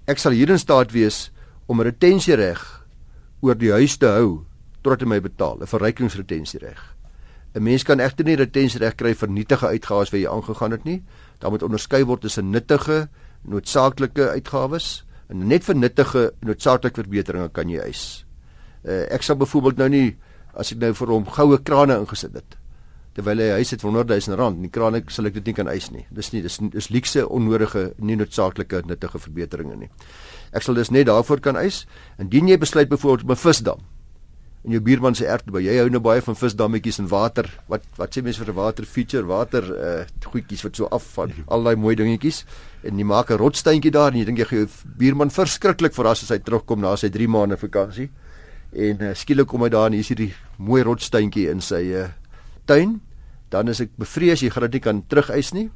Ek 0.05 0.17
sal 0.17 0.31
hier 0.31 0.49
in 0.49 0.59
staat 0.59 0.91
wees 0.91 1.31
om 1.67 1.79
'n 1.79 1.85
retensiereg 1.85 2.85
oor 3.41 3.55
die 3.55 3.71
huis 3.71 3.97
te 3.97 4.07
hou 4.07 4.45
totdat 4.83 5.01
hy 5.01 5.07
my 5.07 5.19
betaal, 5.19 5.57
'n 5.61 5.67
verrykingsretensiereg. 5.67 6.79
'n 7.55 7.63
Mens 7.63 7.83
kan 7.83 7.99
egter 7.99 8.25
nie 8.25 8.35
retensiereg 8.35 8.95
kry 8.95 9.13
vir 9.13 9.29
nietige 9.29 9.67
uitgawes 9.67 10.11
wat 10.11 10.19
jy 10.19 10.27
aangegaan 10.27 10.71
het 10.71 10.83
nie. 10.83 11.03
Daar 11.43 11.51
moet 11.51 11.63
onderskei 11.67 12.05
word 12.07 12.23
tussen 12.23 12.53
nuttige, 12.53 13.09
noodsaaklike 13.43 14.29
uitgawes 14.37 15.03
en 15.27 15.43
net 15.51 15.65
vir 15.67 15.75
nuttige, 15.75 16.29
noodsaaklike 16.39 17.03
verbeteringe 17.03 17.49
kan 17.51 17.67
jy 17.67 17.83
eis. 17.83 18.03
Uh, 18.87 19.03
ek 19.11 19.25
sal 19.27 19.35
byvoorbeeld 19.41 19.81
nou 19.81 19.89
nie 19.91 20.07
as 20.55 20.71
ek 20.71 20.79
nou 20.79 20.93
vir 20.95 21.11
hom 21.11 21.27
goue 21.27 21.59
krane 21.67 21.97
ingesit 21.99 22.37
het 22.39 22.55
terwyl 23.13 23.43
hy 23.43 23.59
huis 23.59 23.69
het 23.69 23.83
vir 23.83 23.91
100 23.91 24.09
000 24.25 24.37
rand 24.39 24.57
en 24.57 24.65
die 24.65 24.71
kraan 24.73 24.95
ek 24.97 25.11
sal 25.13 25.29
ek 25.29 25.35
dit 25.37 25.51
nie 25.51 25.53
kan 25.53 25.67
eis 25.69 25.91
nie. 25.93 26.05
Dis 26.09 26.31
nie 26.33 26.41
dis 26.41 26.57
is 26.73 26.89
luukse 26.89 27.25
onnodige 27.27 27.91
nie 28.01 28.15
noodsaaklike 28.17 28.81
nuttige 28.89 29.21
verbeteringe 29.21 29.75
nie. 29.83 29.89
Ek 30.53 30.65
sal 30.65 30.79
dus 30.79 30.89
net 30.89 31.05
daarvoor 31.11 31.43
kan 31.43 31.59
eis 31.59 31.83
indien 32.21 32.49
jy 32.49 32.57
besluit 32.57 32.89
byvoorbeeld 32.89 33.27
om 33.27 33.35
'n 33.35 33.43
visdam 33.43 33.83
en 34.63 34.71
jou 34.71 34.81
buurman 34.81 35.15
se 35.15 35.27
erf 35.27 35.43
by 35.45 35.59
jy 35.59 35.77
hou 35.81 35.89
nou 35.91 35.99
baie 35.99 36.21
van 36.21 36.35
visdammetjies 36.39 36.99
en 37.03 37.09
water 37.11 37.49
wat 37.67 37.83
wat 37.97 38.15
sê 38.15 38.23
mense 38.23 38.39
vir 38.39 38.53
'n 38.53 38.55
water 38.55 38.85
feature 38.85 39.25
water 39.25 39.63
uh 39.63 40.05
goedjies 40.25 40.63
wat 40.63 40.75
so 40.75 40.87
af 40.91 41.03
van 41.15 41.31
al 41.53 41.63
daai 41.63 41.75
mooi 41.75 41.95
dingetjies 41.95 42.45
en 42.83 42.97
jy 42.97 43.05
maak 43.05 43.31
'n 43.31 43.37
rotsteentjie 43.37 43.91
daar 43.91 44.11
en 44.11 44.19
jy 44.19 44.25
dink 44.25 44.39
jy 44.39 44.45
gaan 44.45 44.59
jou 44.59 44.69
buurman 44.97 45.29
verskriklik 45.29 45.93
verras 45.93 46.23
as 46.23 46.29
hy 46.29 46.39
terugkom 46.39 46.79
na 46.79 46.95
sy 46.95 47.09
3 47.09 47.27
maande 47.27 47.57
vakansie 47.57 48.09
en 48.73 49.01
uh, 49.01 49.13
skielik 49.13 49.47
kom 49.47 49.61
hy 49.61 49.69
daar 49.69 49.87
en 49.87 49.93
hier 49.93 50.01
is 50.01 50.09
hierdie 50.09 50.33
mooi 50.57 50.81
rotsteentjie 50.81 51.49
in 51.49 51.61
sy 51.61 51.93
uh 51.93 52.09
tuin, 52.65 53.01
dan 53.49 53.69
is 53.71 53.81
ek 53.83 53.95
bevrees 53.99 54.43
jy 54.43 54.51
gaan 54.53 54.67
dit 54.67 54.79
nie 54.79 54.83
kan 54.83 55.01
terugeis 55.09 55.53
nie, 55.55 55.67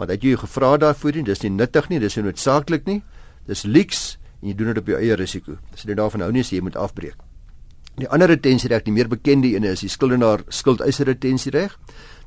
want 0.00 0.12
het 0.12 0.24
jy 0.24 0.36
gevra 0.40 0.76
daarvoor 0.80 1.20
nie, 1.20 1.26
dis 1.28 1.44
nie 1.44 1.52
nuttig 1.54 1.90
nie, 1.90 2.00
dis 2.00 2.16
nie 2.16 2.26
noodsaaklik 2.26 2.86
nie. 2.88 3.00
Dis 3.48 3.66
leaks 3.68 4.16
en 4.40 4.50
jy 4.50 4.54
doen 4.56 4.72
dit 4.72 4.80
op 4.80 4.88
jou 4.88 5.00
eie 5.00 5.16
risiko. 5.18 5.58
Dis 5.74 5.84
nie 5.88 5.98
daarvan 5.98 6.24
hou 6.24 6.32
nie 6.32 6.44
as 6.46 6.52
jy 6.54 6.62
moet 6.64 6.78
afbreek. 6.80 7.18
Die 7.96 8.08
ander 8.08 8.28
retensiereg, 8.28 8.82
die 8.82 8.92
meer 8.92 9.08
bekende 9.08 9.48
een 9.48 9.64
is 9.64 9.80
die 9.80 9.88
skuldenaar 9.88 10.44
skuldeiser 10.48 11.06
retensiereg. 11.06 11.78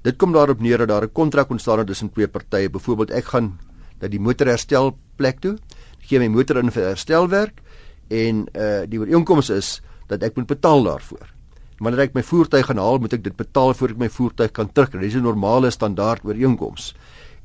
Dit 0.04 0.18
kom 0.18 0.34
daarop 0.34 0.60
neer 0.60 0.78
dat 0.78 0.88
daar 0.88 1.04
'n 1.04 1.12
kontrak 1.14 1.50
ontstaan 1.50 1.86
tussen 1.86 2.12
twee 2.12 2.28
partye. 2.28 2.70
Byvoorbeeld 2.70 3.12
ek 3.12 3.26
gaan 3.26 3.60
dat 4.00 4.12
die 4.12 4.20
motor 4.20 4.48
herstel 4.48 4.98
plek 5.16 5.40
toe, 5.40 5.58
gee 6.00 6.20
my 6.20 6.28
motor 6.28 6.58
in 6.58 6.72
vir 6.72 6.84
herstelwerk 6.84 7.62
en 8.10 8.48
uh 8.54 8.84
die 8.86 9.00
ooreenkoms 9.00 9.50
is 9.50 9.82
dat 10.08 10.24
ek 10.24 10.36
moet 10.36 10.48
betaal 10.48 10.84
daarvoor. 10.84 11.34
Wanneer 11.80 12.00
ek 12.00 12.14
my 12.14 12.24
voertuig 12.24 12.66
gaan 12.66 12.78
haal, 12.78 13.00
moet 13.00 13.14
ek 13.14 13.24
dit 13.24 13.36
betaal 13.36 13.74
voor 13.74 13.90
ek 13.90 13.98
my 13.98 14.10
voertuig 14.10 14.52
kan 14.52 14.70
terugkry. 14.72 15.00
Dis 15.00 15.16
'n 15.16 15.24
normale 15.24 15.72
standaard 15.72 16.26
ooreenkoms. 16.26 16.94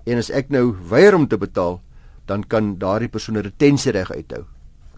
En 0.07 0.19
as 0.19 0.31
ek 0.31 0.51
nou 0.51 0.75
weier 0.89 1.15
om 1.15 1.27
te 1.29 1.39
betaal, 1.39 1.81
dan 2.27 2.45
kan 2.45 2.79
daardie 2.79 3.09
persoon 3.09 3.37
'n 3.37 3.43
retensiereg 3.43 4.11
uithou. 4.11 4.45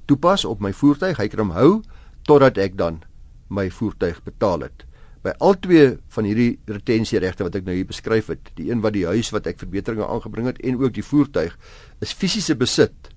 Toepas 0.06 0.44
op 0.44 0.60
my 0.60 0.72
voertuig, 0.72 1.16
hy 1.16 1.28
kan 1.28 1.38
hom 1.38 1.50
hou 1.50 1.82
totdat 2.22 2.58
ek 2.58 2.76
dan 2.76 3.02
my 3.50 3.66
voertuig 3.70 4.22
betaal 4.24 4.66
het. 4.66 4.86
By 5.20 5.34
al 5.44 5.58
twee 5.60 5.98
van 6.14 6.24
hierdie 6.24 6.58
retensieregte 6.70 7.44
wat 7.44 7.58
ek 7.58 7.66
nou 7.66 7.74
hier 7.76 7.88
beskryf 7.88 8.30
het, 8.32 8.52
die 8.56 8.70
een 8.70 8.80
wat 8.80 8.94
die 8.96 9.04
huis 9.10 9.28
wat 9.34 9.46
ek 9.50 9.60
verbeteringe 9.60 10.06
aangebring 10.06 10.48
het 10.48 10.60
en 10.64 10.80
ook 10.80 10.94
die 10.96 11.04
voertuig, 11.04 11.56
is 12.00 12.16
fisiese 12.16 12.56
besit 12.56 13.10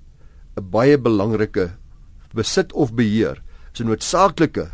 'n 0.57 0.69
baie 0.69 0.97
belangrike 0.97 1.71
besit 2.33 2.73
of 2.73 2.93
beheer. 2.93 3.41
Dis 3.71 3.81
'n 3.81 3.87
noodsaaklike 3.87 4.69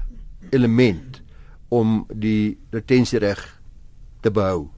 element 0.51 1.21
om 1.69 2.05
die 2.13 2.57
retensiereg 2.71 3.39
te 4.21 4.31
behou. 4.31 4.69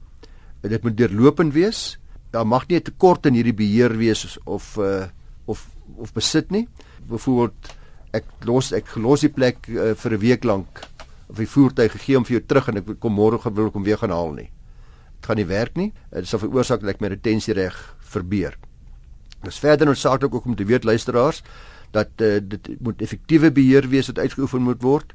Dit 0.61 0.83
moet 0.83 0.97
deurlopend 0.97 1.53
wees. 1.53 1.97
Daar 2.31 2.47
mag 2.47 2.67
nie 2.67 2.77
'n 2.77 2.83
tekort 2.83 3.25
in 3.25 3.33
hierdie 3.33 3.53
beheer 3.53 3.97
wees 3.97 4.37
of 4.45 4.77
uh 4.77 5.07
of 5.45 5.67
of 5.97 6.13
besit 6.13 6.51
nie. 6.51 6.67
Byvoorbeeld 7.07 7.75
ek 8.13 8.25
los 8.45 8.71
ek 8.75 8.95
los 8.95 9.21
die 9.21 9.31
plek 9.31 9.67
uh, 9.69 9.93
vir 9.95 10.11
'n 10.13 10.19
week 10.19 10.43
lank 10.43 10.81
of 11.29 11.37
die 11.37 11.47
voertuig 11.47 11.91
gegee 11.91 12.17
om 12.17 12.25
vir 12.25 12.39
jou 12.39 12.43
terug 12.47 12.67
en 12.67 12.77
ek 12.77 12.99
kom 12.99 13.15
môre 13.15 13.39
wil 13.43 13.67
ek 13.67 13.73
hom 13.73 13.83
weer 13.83 13.97
gaan 13.97 14.11
haal 14.11 14.33
nie. 14.33 14.49
Dit 15.19 15.25
gaan 15.25 15.37
nie 15.37 15.47
werk 15.47 15.75
nie. 15.75 15.93
Dit 16.11 16.27
sal 16.27 16.39
veroorsaak 16.39 16.81
dat 16.81 16.95
ek 16.95 17.01
my 17.01 17.07
retensiereg 17.07 17.77
verbeur. 17.99 18.57
Dis 19.43 19.59
verder 19.59 19.85
noodsaaklik 19.87 20.33
ook 20.33 20.45
om 20.45 20.55
te 20.55 20.65
weet 20.65 20.83
luisteraars 20.83 21.43
dat 21.91 22.09
uh, 22.21 22.39
dit 22.39 22.79
moet 22.79 23.01
effektiewe 23.01 23.51
beheer 23.51 23.87
wees 23.89 24.07
wat 24.07 24.19
uitgeoefen 24.19 24.61
moet 24.61 24.81
word. 24.81 25.13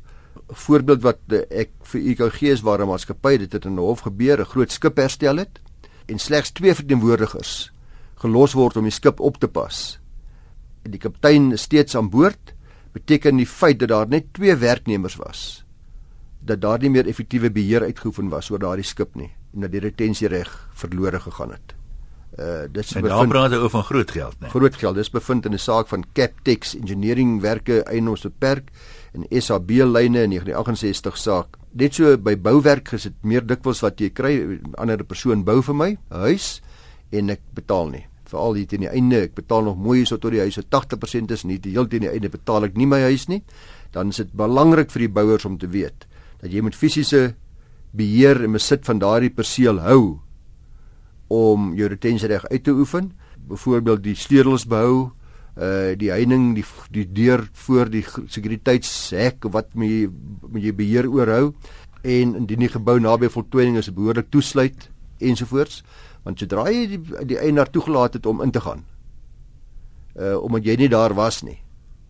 'n 0.49 0.55
Voorbeeld 0.55 1.03
wat 1.03 1.21
uh, 1.33 1.43
ek 1.51 1.71
vir 1.83 2.01
u 2.01 2.15
kan 2.15 2.31
gee 2.31 2.53
is 2.53 2.63
waar 2.63 2.81
'n 2.81 2.89
maatskappy 2.89 3.37
dit 3.39 3.53
het 3.53 3.65
in 3.65 3.75
'n 3.75 3.79
hof 3.79 4.01
gebeur, 4.01 4.41
'n 4.41 4.45
groot 4.45 4.73
skip 4.73 4.97
herstel 4.97 5.37
het 5.37 5.61
en 6.07 6.19
slegs 6.19 6.51
twee 6.51 6.75
verteenwoordigers 6.75 7.73
gelos 8.17 8.55
word 8.57 8.77
om 8.77 8.87
die 8.89 8.95
skip 8.95 9.21
op 9.21 9.39
te 9.39 9.49
pas. 9.49 9.99
Die 10.87 11.01
kaptein 11.03 11.53
is 11.53 11.67
steeds 11.67 11.97
aan 11.97 12.11
boord, 12.11 12.56
beteken 12.97 13.37
die 13.37 13.47
feit 13.47 13.79
dat 13.79 13.93
daar 13.93 14.09
net 14.09 14.33
twee 14.33 14.57
werknemers 14.57 15.17
was 15.21 15.47
dat 16.47 16.61
daar 16.63 16.79
nie 16.79 16.93
meer 16.95 17.09
effektiewe 17.11 17.51
beheer 17.51 17.83
uitgeoefen 17.83 18.31
was 18.31 18.51
oor 18.51 18.63
daardie 18.63 18.87
skip 18.87 19.17
nie 19.19 19.33
en 19.55 19.65
dat 19.67 19.73
die 19.73 19.83
retensiereg 19.83 20.53
verlore 20.77 21.21
gegaan 21.21 21.55
het. 21.57 21.75
Uh 22.37 22.67
dis 22.69 22.93
bevind, 22.93 23.09
daar 23.09 23.31
praat 23.31 23.55
oor 23.57 23.71
van 23.73 23.85
groot 23.89 24.11
geld, 24.13 24.35
né? 24.41 24.51
Groot 24.53 24.75
geld. 24.77 24.99
Dis 25.01 25.11
bevind 25.11 25.47
in 25.49 25.55
'n 25.55 25.59
saak 25.59 25.89
van 25.89 26.05
Captex 26.13 26.75
Engineering 26.77 27.41
Werke 27.41 27.83
Eienaarsbeperk 27.83 28.69
en 29.15 29.25
SAB 29.43 29.71
lyne 29.71 30.23
in 30.23 30.31
1968 30.31 31.17
saak. 31.17 31.57
Net 31.73 31.95
so 31.95 32.19
by 32.19 32.37
bouwerk 32.37 32.91
dit 32.91 33.15
meer 33.23 33.47
dikwels 33.47 33.81
wat 33.81 34.01
jy 34.01 34.11
kry 34.11 34.33
'n 34.37 34.75
ander 34.77 35.05
persoon 35.05 35.45
bou 35.45 35.63
vir 35.63 35.75
my 35.75 35.91
'n 35.91 36.21
huis 36.21 36.61
en 37.11 37.31
ek 37.31 37.41
betaal 37.55 37.89
nie. 37.89 38.07
Veral 38.27 38.59
hier 38.59 38.67
teen 38.71 38.83
die 38.87 38.91
einde, 38.91 39.23
ek 39.29 39.37
betaal 39.39 39.67
nog 39.69 39.79
mooi 39.79 40.05
so 40.07 40.19
tot 40.19 40.35
die 40.35 40.43
huis 40.43 40.59
so 40.59 40.67
80% 40.67 41.35
is 41.37 41.45
nie, 41.47 41.59
die 41.63 41.77
heel 41.77 41.87
teen 41.91 42.07
die 42.07 42.11
einde 42.11 42.31
betaal 42.33 42.67
ek 42.67 42.77
nie 42.79 42.89
my 42.91 43.01
huis 43.07 43.29
nie. 43.31 43.43
Dan 43.95 44.11
is 44.11 44.23
dit 44.23 44.33
belangrik 44.37 44.91
vir 44.91 45.07
die 45.07 45.13
bouers 45.19 45.47
om 45.47 45.59
te 45.59 45.71
weet 45.71 46.09
dat 46.43 46.53
jy 46.53 46.61
met 46.63 46.77
fisiese 46.77 47.35
beheer 47.97 48.43
en 48.45 48.57
besit 48.57 48.85
van 48.85 49.01
daardie 49.01 49.33
perseel 49.33 49.81
hou 49.85 50.01
om 51.33 51.73
jou 51.75 51.89
retensiereg 51.91 52.45
uit 52.53 52.63
te 52.67 52.75
oefen, 52.75 53.11
byvoorbeeld 53.49 54.03
die 54.05 54.15
sleutels 54.19 54.67
behou, 54.69 55.11
uh 55.57 55.95
die 55.97 56.11
heining, 56.13 56.51
die 56.55 56.65
die 56.93 57.07
deur 57.17 57.47
voor 57.65 57.89
die 57.91 58.05
sekuriteitshek 58.05 59.49
wat 59.55 59.73
moet 59.75 59.89
jy 59.89 60.03
moet 60.53 60.67
jy 60.67 60.75
beheer 60.77 61.09
oorhou 61.09 61.55
en 62.05 62.35
indien 62.43 62.67
die 62.67 62.71
gebou 62.71 62.99
naby 63.01 63.31
voltooiing 63.33 63.79
is, 63.81 63.89
behoorlik 63.91 64.29
toesluit 64.31 64.91
ensovoorts, 65.19 65.81
want 66.27 66.43
sodra 66.43 66.67
jy 66.75 66.87
die 66.97 67.27
die 67.31 67.39
eienaar 67.39 67.71
toegelaat 67.71 68.19
het 68.19 68.27
om 68.27 68.43
in 68.43 68.51
te 68.51 68.63
gaan, 68.65 68.83
uh 70.19 70.35
omdat 70.43 70.67
jy 70.67 70.77
nie 70.83 70.91
daar 70.91 71.15
was 71.15 71.43
nie, 71.47 71.61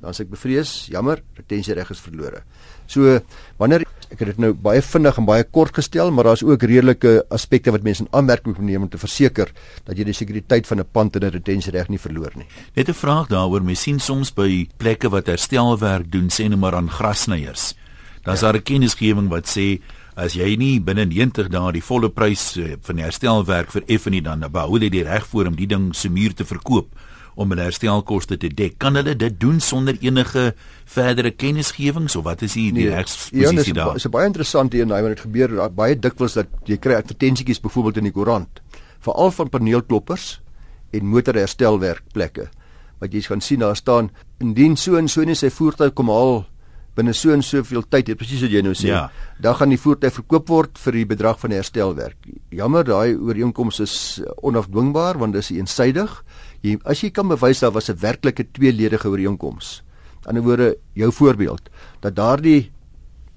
dan 0.01 0.15
as 0.15 0.23
ek 0.25 0.33
bevrees, 0.33 0.87
jammer, 0.93 1.23
retensiereg 1.37 1.91
is 1.93 2.01
verlore. 2.01 2.43
So 2.89 3.21
wanneer 3.61 3.85
ek 4.07 4.21
het 4.23 4.31
dit 4.31 4.41
nou 4.41 4.53
baie 4.55 4.81
vinnig 4.85 5.17
en 5.19 5.27
baie 5.27 5.45
kort 5.45 5.75
gestel, 5.75 6.13
maar 6.15 6.29
daar's 6.29 6.45
ook 6.47 6.63
redelike 6.63 7.25
aspekte 7.35 7.73
wat 7.75 7.85
mense 7.85 8.05
in 8.05 8.11
aanmerking 8.15 8.55
moet 8.55 8.69
neem 8.69 8.87
om 8.87 8.91
te 8.93 9.01
verseker 9.03 9.51
dat 9.85 9.99
jy 9.99 10.07
die 10.07 10.15
sekuriteit 10.15 10.69
van 10.71 10.81
'n 10.81 10.89
pand 10.93 11.17
en 11.17 11.25
'n 11.25 11.35
retensiereg 11.35 11.89
nie 11.89 11.99
verloor 11.99 12.33
nie. 12.37 12.47
Net 12.77 12.89
'n 12.89 12.95
vraag 12.95 13.29
daaroor, 13.29 13.63
mens 13.63 13.83
sien 13.83 13.99
soms 13.99 14.33
by 14.33 14.69
plekke 14.79 15.11
wat 15.11 15.27
herstelwerk 15.27 16.11
doen, 16.11 16.29
sê 16.29 16.49
net 16.49 16.59
maar 16.59 16.75
aan 16.75 16.91
grassnyers. 16.91 17.75
Dan's 18.23 18.41
ja. 18.41 18.47
daar 18.47 18.61
'n 18.61 18.63
kennisgewing 18.63 19.29
wat 19.29 19.47
sê 19.47 19.81
as 20.17 20.35
jy 20.37 20.55
nie 20.57 20.79
binne 20.81 21.05
90 21.11 21.51
dae 21.53 21.75
die 21.77 21.85
volle 21.85 22.09
prys 22.09 22.55
eh, 22.57 22.77
van 22.83 23.03
herstelwerk 23.05 23.75
vereffen 23.75 24.17
nie 24.17 24.25
dan 24.25 24.47
behou 24.53 24.81
jy 24.81 24.89
die 24.93 25.05
reg 25.05 25.29
voor 25.29 25.53
om 25.53 25.59
die 25.59 25.69
ding 25.69 25.93
se 25.95 26.09
muur 26.09 26.35
te 26.35 26.49
verkoop 26.49 26.97
om 27.37 27.53
hulle 27.53 27.67
herstelkoste 27.67 28.39
te 28.41 28.49
dek. 28.49 28.79
Kan 28.81 28.97
hulle 28.97 29.13
dit 29.19 29.35
doen 29.41 29.59
sonder 29.61 29.99
enige 30.01 30.55
verdere 30.89 31.35
kennisgewings 31.37 32.17
of 32.17 32.25
wat 32.25 32.43
is 32.47 32.57
hier 32.57 32.73
die 32.73 32.87
nee, 32.87 32.95
regsposisie 32.97 33.75
ja, 33.75 33.81
daar? 33.83 33.99
Dit 33.99 34.07
is 34.07 34.13
baie 34.15 34.31
interessant 34.31 34.73
hier 34.73 34.87
en 34.87 34.95
hy 34.97 35.03
het 35.05 35.25
gebeur 35.27 35.53
baie 35.77 35.99
dikwels 36.01 36.39
dat 36.39 36.49
jy 36.65 36.81
kry 36.81 36.97
advertensietjies 36.97 37.61
byvoorbeeld 37.61 38.01
in 38.01 38.09
die 38.09 38.17
koerant 38.17 38.63
veral 39.05 39.33
van 39.37 39.53
paneelkloppers 39.53 40.39
en 40.97 41.11
motorherstelwerkplekke 41.13 42.49
wat 43.03 43.13
jy 43.13 43.21
gaan 43.27 43.45
sien 43.45 43.61
daar 43.61 43.77
staan 43.77 44.09
indien 44.41 44.77
so 44.81 44.97
en 44.97 45.09
so 45.13 45.25
net 45.29 45.39
sy 45.43 45.53
voertuig 45.53 45.93
kom 45.97 46.09
haal 46.13 46.47
binne 46.97 47.13
so 47.17 47.35
en 47.35 47.43
soveel 47.45 47.85
tyd, 47.93 48.11
presies 48.19 48.43
wat 48.47 48.55
jy 48.55 48.63
nou 48.65 48.75
sê, 48.77 48.89
ja. 48.89 49.07
dan 49.43 49.59
gaan 49.59 49.73
die 49.73 49.81
voertuig 49.81 50.15
verkoop 50.17 50.49
word 50.49 50.79
vir 50.81 51.01
die 51.01 51.07
bedrag 51.13 51.41
van 51.43 51.53
die 51.53 51.59
herstelwerk. 51.61 52.17
Jammer, 52.55 52.87
daai 52.89 53.15
ooreenkoms 53.15 53.81
is 53.85 53.97
onafdwingbaar 54.43 55.21
want 55.21 55.37
dit 55.37 55.45
is 55.45 55.53
eensydig. 55.59 56.23
Jy 56.65 56.79
as 56.89 57.03
jy 57.05 57.13
kan 57.15 57.29
bewys 57.29 57.61
daar 57.61 57.75
was 57.77 57.91
'n 57.91 58.01
werklike 58.01 58.49
tweeledige 58.53 59.09
ooreenkoms. 59.09 59.83
Aan 60.27 60.35
die 60.35 60.41
ander 60.41 60.43
woorde, 60.43 60.79
jou 60.95 61.13
voorbeeld 61.13 61.71
dat 62.01 62.17
daardie 62.17 62.73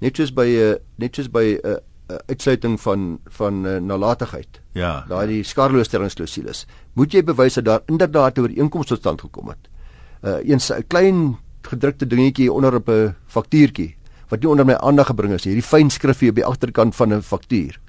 net 0.00 0.16
soos 0.16 0.32
by 0.32 0.46
'n 0.46 0.78
net 0.96 1.14
soos 1.14 1.28
by 1.28 1.60
'n 1.62 1.78
uitsluiting 2.26 2.80
van 2.80 3.20
van 3.24 3.66
uh, 3.66 3.76
nalatigheid. 3.76 4.60
Ja. 4.72 5.04
Daai 5.08 5.42
skadeloosstellingsklausules. 5.44 6.66
Moet 6.92 7.12
jy 7.12 7.22
bewys 7.24 7.54
dat 7.54 7.64
daar 7.64 7.82
inderdaad 7.86 8.38
'n 8.38 8.40
ooreenkoms 8.40 8.86
tot 8.86 8.98
stand 8.98 9.20
gekom 9.20 9.48
het. 9.48 9.68
Uh 10.22 10.38
een 10.42 10.60
'n 10.60 10.86
klein 10.86 11.38
gedrukte 11.62 12.06
dingetjie 12.06 12.52
onder 12.52 12.74
op 12.74 12.88
'n 12.88 13.14
faktuurtjie 13.26 13.96
wat 14.28 14.40
nie 14.40 14.48
onder 14.48 14.64
my 14.64 14.74
aandag 14.74 15.06
gebring 15.06 15.32
is, 15.32 15.44
hierdie 15.44 15.62
fyn 15.62 15.90
skrifgie 15.90 16.30
op 16.30 16.34
die 16.34 16.44
agterkant 16.44 16.94
van 16.94 17.12
'n 17.12 17.22
faktuur. 17.22 17.80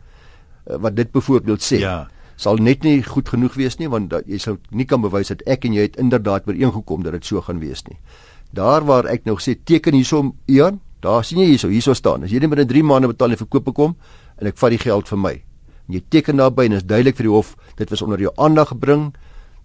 Uh, 0.68 0.76
wat 0.76 0.96
dit 0.96 1.12
byvoorbeeld 1.12 1.62
sê. 1.62 1.80
Ja 1.80 2.08
sal 2.42 2.58
net 2.58 2.86
nie 2.86 3.02
goed 3.06 3.30
genoeg 3.30 3.56
wees 3.60 3.78
nie 3.78 3.90
want 3.92 4.10
dat 4.10 4.30
jy 4.30 4.40
sou 4.42 4.56
nie 4.74 4.88
kan 4.90 5.04
bewys 5.04 5.30
dat 5.30 5.44
ek 5.50 5.68
en 5.68 5.76
jy 5.78 5.86
het 5.86 6.00
inderdaad 6.02 6.48
ooreengekom 6.50 7.04
dat 7.06 7.14
dit 7.20 7.28
so 7.28 7.42
gaan 7.46 7.62
wees 7.62 7.84
nie. 7.86 8.00
Daar 8.52 8.86
waar 8.88 9.08
ek 9.12 9.28
nou 9.30 9.38
sê 9.40 9.54
teken 9.56 9.96
hierso 9.96 10.34
Ian, 10.50 10.82
daar 11.06 11.24
sien 11.26 11.40
jy 11.44 11.52
hierso, 11.54 11.70
hierso 11.70 11.94
staan. 11.98 12.26
As 12.26 12.34
jy 12.34 12.42
net 12.42 12.52
binne 12.52 12.66
3 12.68 12.84
maande 12.84 13.12
betaal 13.12 13.36
en 13.36 13.42
verkoop 13.44 13.70
kom 13.78 13.96
en 14.40 14.50
ek 14.50 14.58
vat 14.58 14.74
die 14.74 14.82
geld 14.82 15.12
vir 15.12 15.22
my. 15.22 15.36
En 15.88 15.98
jy 15.98 16.02
teken 16.10 16.42
daarby 16.42 16.66
en 16.70 16.80
is 16.80 16.88
duidelik 16.88 17.20
vir 17.20 17.30
die 17.30 17.36
hof 17.36 17.54
dit 17.78 17.94
was 17.94 18.02
onder 18.02 18.22
jou 18.22 18.34
aandag 18.42 18.74
gebring. 18.74 19.12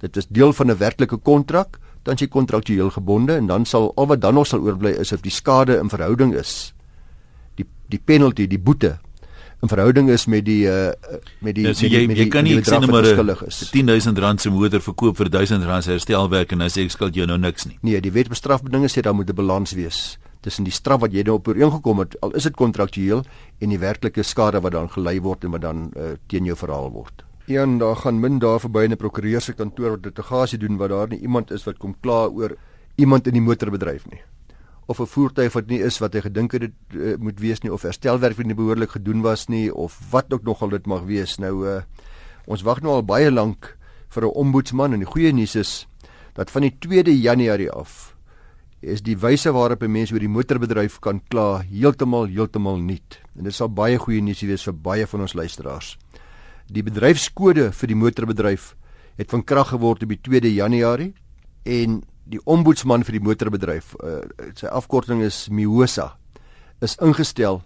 Dit 0.04 0.20
is 0.20 0.28
deel 0.28 0.52
van 0.52 0.70
'n 0.70 0.76
werklike 0.76 1.16
kontrak, 1.16 1.80
dan 2.06 2.20
jy 2.20 2.28
kontraktueel 2.30 2.92
gebonde 2.94 3.36
en 3.40 3.50
dan 3.50 3.66
sal 3.66 3.90
al 3.96 4.06
wat 4.12 4.22
dan 4.22 4.34
nog 4.38 4.46
sal 4.46 4.62
oorbly 4.62 4.94
is 4.94 5.12
of 5.12 5.25
die 5.26 5.34
skade 5.34 5.78
in 5.78 5.90
verhouding 5.90 6.34
is. 6.34 6.72
Die 7.58 7.66
die 7.90 8.00
penalty, 8.02 8.46
die 8.46 8.62
boete 8.62 8.96
in 9.62 9.70
verhouding 9.72 10.10
is 10.12 10.26
met 10.26 10.44
die 10.46 10.66
uh, 10.68 10.92
met 11.40 11.56
die 11.56 11.64
nou, 11.66 11.75
so 11.75 11.88
jy, 11.88 12.04
met 12.06 12.18
die, 12.18 12.26
jy 12.26 12.30
kan 12.32 12.46
nie 12.46 12.58
sê 12.60 12.78
net 12.78 12.92
maar 12.92 13.08
10000 13.08 14.22
rand 14.22 14.42
se 14.42 14.52
motor 14.52 14.84
verkoop 14.84 15.18
vir 15.18 15.32
1000 15.32 15.66
rand 15.66 15.90
herstelwerk 15.90 16.54
en 16.54 16.64
dan 16.64 16.72
sê 16.72 16.86
ek 16.86 16.94
skuld 16.94 17.18
jou 17.18 17.26
nou 17.26 17.38
niks 17.40 17.66
nie. 17.70 17.78
Nee, 17.82 18.00
die 18.04 18.12
wet 18.14 18.30
bestrafbedinge 18.32 18.92
sê 18.92 19.02
daar 19.02 19.16
moet 19.16 19.30
'n 19.30 19.36
balans 19.36 19.75
wees 19.75 20.18
tussen 20.46 20.64
die 20.64 20.75
straf 20.75 21.00
wat 21.02 21.14
jy 21.14 21.25
nou 21.26 21.40
op 21.40 21.48
ooreengekom 21.50 22.04
het 22.04 22.14
al 22.22 22.36
is 22.38 22.46
dit 22.46 22.54
kontraktueel 22.54 23.25
en 23.58 23.72
die 23.72 23.82
werklike 23.82 24.22
skade 24.22 24.60
wat 24.62 24.76
dan 24.76 24.88
gelei 24.92 25.18
word 25.20 25.44
en 25.44 25.56
wat 25.56 25.64
dan 25.64 25.88
uh, 25.96 26.14
teen 26.30 26.44
jou 26.46 26.56
verhaal 26.56 26.92
word. 26.94 27.25
Een 27.46 27.78
daar 27.78 27.96
gaan 27.96 28.20
min 28.20 28.38
daar 28.38 28.60
verby 28.60 28.84
in 28.84 28.92
'n 28.92 28.96
prokureur 28.96 29.40
se 29.40 29.52
kantoor 29.52 29.90
wat 29.90 30.04
litigasie 30.04 30.58
doen 30.58 30.76
wat 30.76 30.88
daar 30.90 31.08
nie 31.08 31.20
iemand 31.20 31.50
is 31.50 31.64
wat 31.64 31.78
kom 31.78 31.94
kla 32.00 32.26
oor 32.26 32.56
iemand 32.96 33.26
in 33.26 33.32
die 33.32 33.42
motorbedryf 33.42 34.06
nie 34.10 34.22
of 34.86 35.00
'n 35.00 35.06
voertuig 35.06 35.52
wat 35.52 35.66
nie 35.66 35.80
is 35.82 35.98
wat 35.98 36.14
hy 36.14 36.20
gedink 36.20 36.52
het 36.52 36.60
dit 36.60 36.74
uh, 36.94 37.16
moet 37.18 37.40
wees 37.40 37.60
nie 37.62 37.72
of 37.72 37.82
herstelwerk 37.82 38.36
wat 38.36 38.46
nie 38.46 38.54
behoorlik 38.54 38.90
gedoen 38.90 39.22
was 39.22 39.48
nie 39.48 39.74
of 39.74 39.98
wat 40.10 40.32
ook 40.32 40.42
nogal 40.42 40.68
dit 40.68 40.86
mag 40.86 41.02
wees. 41.02 41.38
Nou 41.38 41.66
uh, 41.66 41.82
ons 42.46 42.62
wag 42.62 42.80
nou 42.80 42.92
al 42.94 43.02
baie 43.02 43.30
lank 43.30 43.76
vir 44.08 44.22
'n 44.22 44.34
ombudsman 44.34 44.92
en 44.92 44.98
die 44.98 45.12
goeie 45.12 45.32
nuus 45.32 45.54
is 45.56 45.86
dat 46.34 46.50
van 46.50 46.62
die 46.62 46.76
2de 46.78 47.20
Januarie 47.20 47.70
af 47.70 48.14
is 48.80 49.02
die 49.02 49.16
wyse 49.16 49.52
waarop 49.52 49.82
'n 49.82 49.90
mens 49.90 50.12
oor 50.12 50.18
die 50.18 50.28
motorbedryf 50.28 50.98
kan 51.00 51.20
kla 51.28 51.62
heeltemal 51.62 52.26
heeltemal 52.26 52.78
nuut. 52.78 53.20
En 53.36 53.44
dit 53.44 53.54
sal 53.54 53.68
baie 53.68 53.98
goeie 53.98 54.22
nuus 54.22 54.40
wees 54.40 54.62
vir 54.62 54.74
baie 54.74 55.06
van 55.06 55.20
ons 55.20 55.34
luisteraars. 55.34 55.98
Die 56.66 56.82
bedryfskode 56.82 57.70
vir 57.70 57.90
die 57.90 57.96
motorbedryf 57.99 58.73
het 59.16 59.30
van 59.30 59.44
krag 59.46 59.70
geword 59.70 60.02
op 60.02 60.11
die 60.11 60.18
2de 60.18 60.50
Januarie 60.50 61.12
en 61.62 62.00
die 62.26 62.40
ombudsman 62.42 63.04
vir 63.06 63.20
die 63.20 63.23
motorbedryf, 63.23 63.92
uh, 64.02 64.18
sy 64.58 64.66
afkorting 64.66 65.23
is 65.23 65.44
MIOSA, 65.46 66.08
is 66.82 66.96
ingestel 66.99 67.62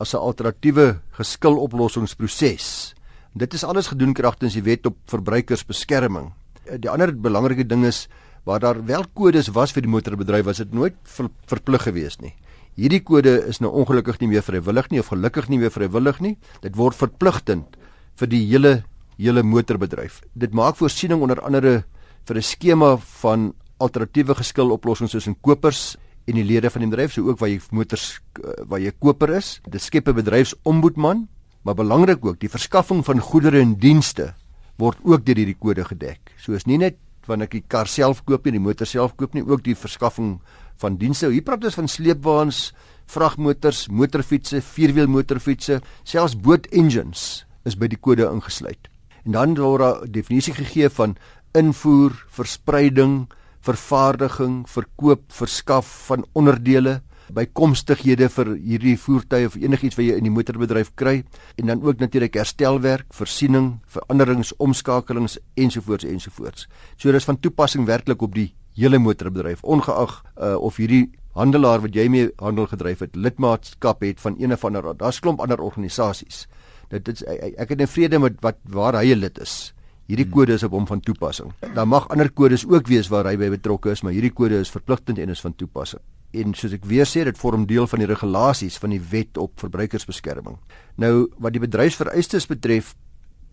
as 0.00 0.14
'n 0.14 0.18
alternatiewe 0.18 0.98
geskiloplossingsproses. 1.14 2.94
Dit 3.34 3.54
is 3.54 3.64
alles 3.64 3.86
gedoen 3.86 4.14
kragtens 4.14 4.54
die 4.54 4.66
wet 4.66 4.86
op 4.86 4.96
verbruikersbeskerming. 5.06 6.32
Eh, 6.64 6.78
die 6.78 6.90
ander 6.90 7.14
belangrike 7.14 7.66
ding 7.66 7.84
is 7.84 8.08
waar 8.44 8.58
daar 8.58 8.84
wel 8.84 9.04
kodes 9.14 9.48
was 9.54 9.72
vir 9.72 9.82
die 9.82 9.90
motorbedryf, 9.90 10.44
was 10.44 10.56
dit 10.56 10.72
nooit 10.72 10.94
ver, 11.04 11.28
verplig 11.46 11.82
geweest 11.82 12.20
nie. 12.20 12.34
Hierdie 12.74 13.02
kode 13.02 13.46
is 13.46 13.60
nou 13.60 13.70
ongelukkig 13.70 14.20
nie 14.20 14.28
meer 14.28 14.42
vrywillig 14.42 14.90
nie 14.90 15.00
of 15.00 15.06
gelukkig 15.06 15.48
nie 15.48 15.58
meer 15.58 15.70
vrywillig 15.70 16.20
nie. 16.20 16.38
Dit 16.62 16.76
word 16.76 16.96
verpligtend 16.96 17.76
vir 18.20 18.28
die 18.28 18.44
hele 18.50 18.82
hele 19.20 19.42
motorbedryf. 19.44 20.22
Dit 20.32 20.54
maak 20.56 20.78
voorsiening 20.80 21.20
onder 21.20 21.40
andere 21.44 21.84
vir 22.24 22.36
'n 22.36 22.42
skema 22.42 22.96
van 23.22 23.52
alternatiewe 23.78 24.34
geskiloplossings 24.34 25.12
tussen 25.12 25.36
kopers 25.40 25.96
en 26.26 26.34
die 26.34 26.44
lede 26.44 26.70
van 26.70 26.82
die 26.82 26.90
bedryf, 26.90 27.12
so 27.12 27.28
ook 27.28 27.38
waar 27.38 27.48
jy 27.48 27.60
motors 27.70 28.20
eh, 28.44 28.64
waar 28.68 28.80
jy 28.80 28.92
koper 28.98 29.36
is. 29.36 29.60
Dit 29.68 29.82
skep 29.82 30.08
'n 30.08 30.14
bedryfsombudsman, 30.14 31.28
maar 31.62 31.74
belangrik 31.74 32.24
ook, 32.24 32.40
die 32.40 32.48
verskaffing 32.48 33.04
van 33.04 33.20
goedere 33.20 33.60
en 33.60 33.74
dienste 33.74 34.34
word 34.78 34.98
ook 35.04 35.24
deur 35.24 35.36
hierdie 35.36 35.58
kode 35.58 35.84
gedek. 35.84 36.20
So 36.38 36.52
is 36.52 36.66
nie 36.66 36.78
net 36.78 36.96
wanneer 37.26 37.46
ek 37.46 37.52
die 37.52 37.64
kar 37.68 37.86
self 37.86 38.24
koop 38.24 38.44
nie, 38.44 38.52
die 38.52 38.60
motor 38.60 38.86
self 38.86 39.16
koop 39.16 39.34
nie, 39.34 39.42
ook 39.42 39.62
die 39.62 39.74
verskaffing 39.74 40.40
van 40.76 40.96
dienste. 40.96 41.30
Hier 41.30 41.42
praat 41.42 41.64
ons 41.64 41.74
van 41.74 41.88
sleepwaens, 41.88 42.72
vragmotors, 43.06 43.88
motorfietsse, 43.88 44.60
vierwiel 44.60 45.06
motorfietsse, 45.06 45.80
selfs 46.04 46.34
boot 46.34 46.66
engines 46.66 47.44
is 47.64 47.76
by 47.76 47.88
die 47.88 48.00
kode 48.00 48.28
ingesluit. 48.28 48.88
En 49.24 49.32
dan 49.32 49.54
word 49.54 49.80
daar 49.80 50.02
'n 50.02 50.12
definisie 50.12 50.54
gegee 50.54 50.88
van 50.88 51.16
invoer, 51.52 52.12
verspreiding, 52.28 53.28
vervaardiging, 53.60 54.68
verkoop, 54.68 55.22
verskaf 55.32 56.06
van 56.06 56.24
onderdele, 56.32 57.02
bykomstighede 57.34 58.28
vir 58.28 58.54
hierdie 58.56 58.96
voertuie 58.98 59.46
of 59.46 59.56
enigiets 59.60 59.96
wat 59.98 60.06
jy 60.06 60.16
in 60.18 60.26
die 60.26 60.34
motorbedryf 60.34 60.92
kry 60.98 61.22
en 61.56 61.66
dan 61.66 61.82
ook 61.82 62.00
natuurlik 62.02 62.34
herstelwerk, 62.34 63.06
voorsiening, 63.14 63.78
veranderings, 63.86 64.52
omskakelings 64.58 65.38
ensovoorts 65.54 66.04
ensovoorts. 66.04 66.66
So 66.96 67.12
dis 67.12 67.24
van 67.24 67.38
toepassing 67.38 67.86
werklik 67.86 68.22
op 68.22 68.34
die 68.34 68.50
hele 68.78 68.98
motorbedryf 68.98 69.62
ongeag 69.62 70.22
uh, 70.38 70.56
of 70.56 70.76
hierdie 70.76 71.10
handelaar 71.38 71.82
wat 71.84 71.94
jy 71.94 72.08
mee 72.10 72.30
handel 72.42 72.66
gedryf 72.70 73.04
het 73.04 73.16
lidmaatskap 73.16 74.02
het 74.02 74.20
van 74.20 74.36
een 74.40 74.52
of 74.52 74.64
ander 74.66 74.90
daar's 74.98 75.20
klomp 75.22 75.40
ander 75.40 75.60
organisasies 75.62 76.46
dit 76.90 77.08
is 77.08 77.22
ek 77.24 77.68
het 77.68 77.80
'n 77.80 77.86
vrede 77.86 78.18
met 78.18 78.40
wat 78.40 78.58
waar 78.64 78.94
hy 78.94 79.14
'n 79.14 79.18
lid 79.18 79.38
is. 79.38 79.74
Hierdie 80.06 80.26
hmm. 80.26 80.34
kode 80.34 80.52
is 80.52 80.62
op 80.62 80.72
hom 80.72 80.86
van 80.86 81.00
toepassing. 81.00 81.52
Daar 81.74 81.86
mag 81.86 82.08
ander 82.08 82.30
kodes 82.30 82.66
ook 82.66 82.88
wees 82.88 83.08
waar 83.08 83.24
hy 83.24 83.36
by 83.36 83.48
betrokke 83.48 83.90
is, 83.90 84.02
maar 84.02 84.12
hierdie 84.12 84.32
kode 84.34 84.58
is 84.58 84.70
verpligtend 84.70 85.18
en 85.18 85.28
is 85.28 85.40
van 85.40 85.54
toepassing. 85.54 86.02
En 86.32 86.54
soos 86.54 86.72
ek 86.72 86.84
weer 86.84 87.06
sê, 87.06 87.24
dit 87.24 87.38
vorm 87.38 87.66
deel 87.66 87.86
van 87.86 87.98
die 87.98 88.06
regulasies 88.06 88.78
van 88.78 88.90
die 88.90 89.00
wet 89.10 89.38
op 89.38 89.60
verbruikersbeskerming. 89.62 90.58
Nou 90.96 91.28
wat 91.38 91.52
die 91.52 91.62
bedryfsvereistes 91.62 92.46
betref, 92.46 92.94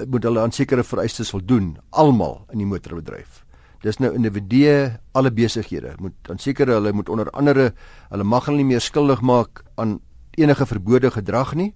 moet 0.06 0.24
hulle 0.24 0.42
aan 0.42 0.52
sekere 0.52 0.84
vereistes 0.84 1.30
voldoen, 1.30 1.78
almal 1.90 2.46
in 2.54 2.58
die 2.58 2.70
motorbedryf. 2.70 3.44
Dis 3.86 4.00
nou 4.02 4.12
individue, 4.18 4.98
alle 5.14 5.32
besighede 5.34 5.94
moet 6.02 6.32
aan 6.32 6.42
sekere 6.42 6.78
hulle 6.78 6.94
moet 6.94 7.10
onder 7.10 7.30
andere 7.38 7.72
hulle 8.10 8.26
mag 8.26 8.48
hulle 8.50 8.64
nie 8.64 8.72
meer 8.74 8.82
skuldig 8.82 9.22
maak 9.22 9.62
aan 9.78 10.00
enige 10.38 10.66
verbode 10.66 11.12
gedrag 11.14 11.54
nie 11.58 11.74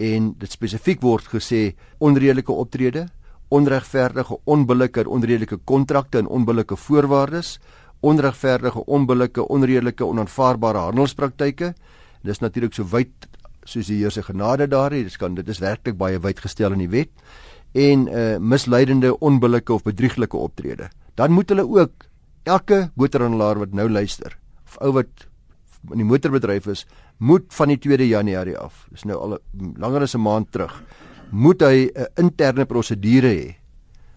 en 0.00 0.32
dit 0.40 0.52
spesifiek 0.52 1.02
word 1.04 1.28
gesê 1.28 1.74
onredelike 2.00 2.52
optrede, 2.52 3.06
onregverdige, 3.50 4.38
onbillike, 4.48 5.04
onredelike 5.04 5.58
kontrakte 5.68 6.22
en 6.22 6.30
onbillike 6.30 6.76
voorwaardes, 6.76 7.58
onregverdige, 8.00 8.84
onbillike, 8.86 9.44
onredelike, 9.48 10.04
onaanvaarbare 10.06 10.86
handelspraktyke. 10.88 11.74
Dis 12.24 12.40
natuurlik 12.40 12.76
so 12.76 12.86
wyd 12.88 13.28
soos 13.68 13.90
die 13.90 13.98
Here 14.00 14.10
se 14.10 14.22
genade 14.24 14.68
daar 14.70 14.94
is. 14.96 15.12
Dit 15.12 15.20
kan 15.20 15.34
dit 15.36 15.48
is 15.48 15.60
werklik 15.60 15.98
baie 16.00 16.20
wyd 16.20 16.40
gestel 16.40 16.72
in 16.72 16.86
die 16.86 16.92
wet 16.92 17.12
en 17.76 18.08
uh 18.08 18.38
misleidende, 18.42 19.12
onbillike 19.20 19.72
of 19.72 19.84
bedrieglike 19.86 20.36
optrede. 20.36 20.88
Dan 21.14 21.30
moet 21.30 21.52
hulle 21.52 21.68
ook 21.68 22.08
elke 22.42 22.88
motorhandelaar 22.96 23.58
wat 23.58 23.76
nou 23.76 23.86
luister, 23.90 24.34
of 24.66 24.78
ou 24.80 24.92
wat 24.96 25.29
in 25.88 26.02
die 26.02 26.04
motorbedryf 26.04 26.66
is, 26.66 26.86
moet 27.18 27.46
van 27.56 27.68
die 27.68 27.78
2de 27.78 28.08
Januarie 28.10 28.58
af, 28.58 28.86
dis 28.90 29.06
nou 29.08 29.16
al 29.16 29.38
langer 29.80 30.02
as 30.02 30.14
'n 30.14 30.20
maand 30.20 30.52
terug, 30.52 30.82
moet 31.30 31.62
hy 31.62 31.88
'n 31.88 32.06
interne 32.16 32.66
prosedure 32.66 33.28
hê 33.28 33.56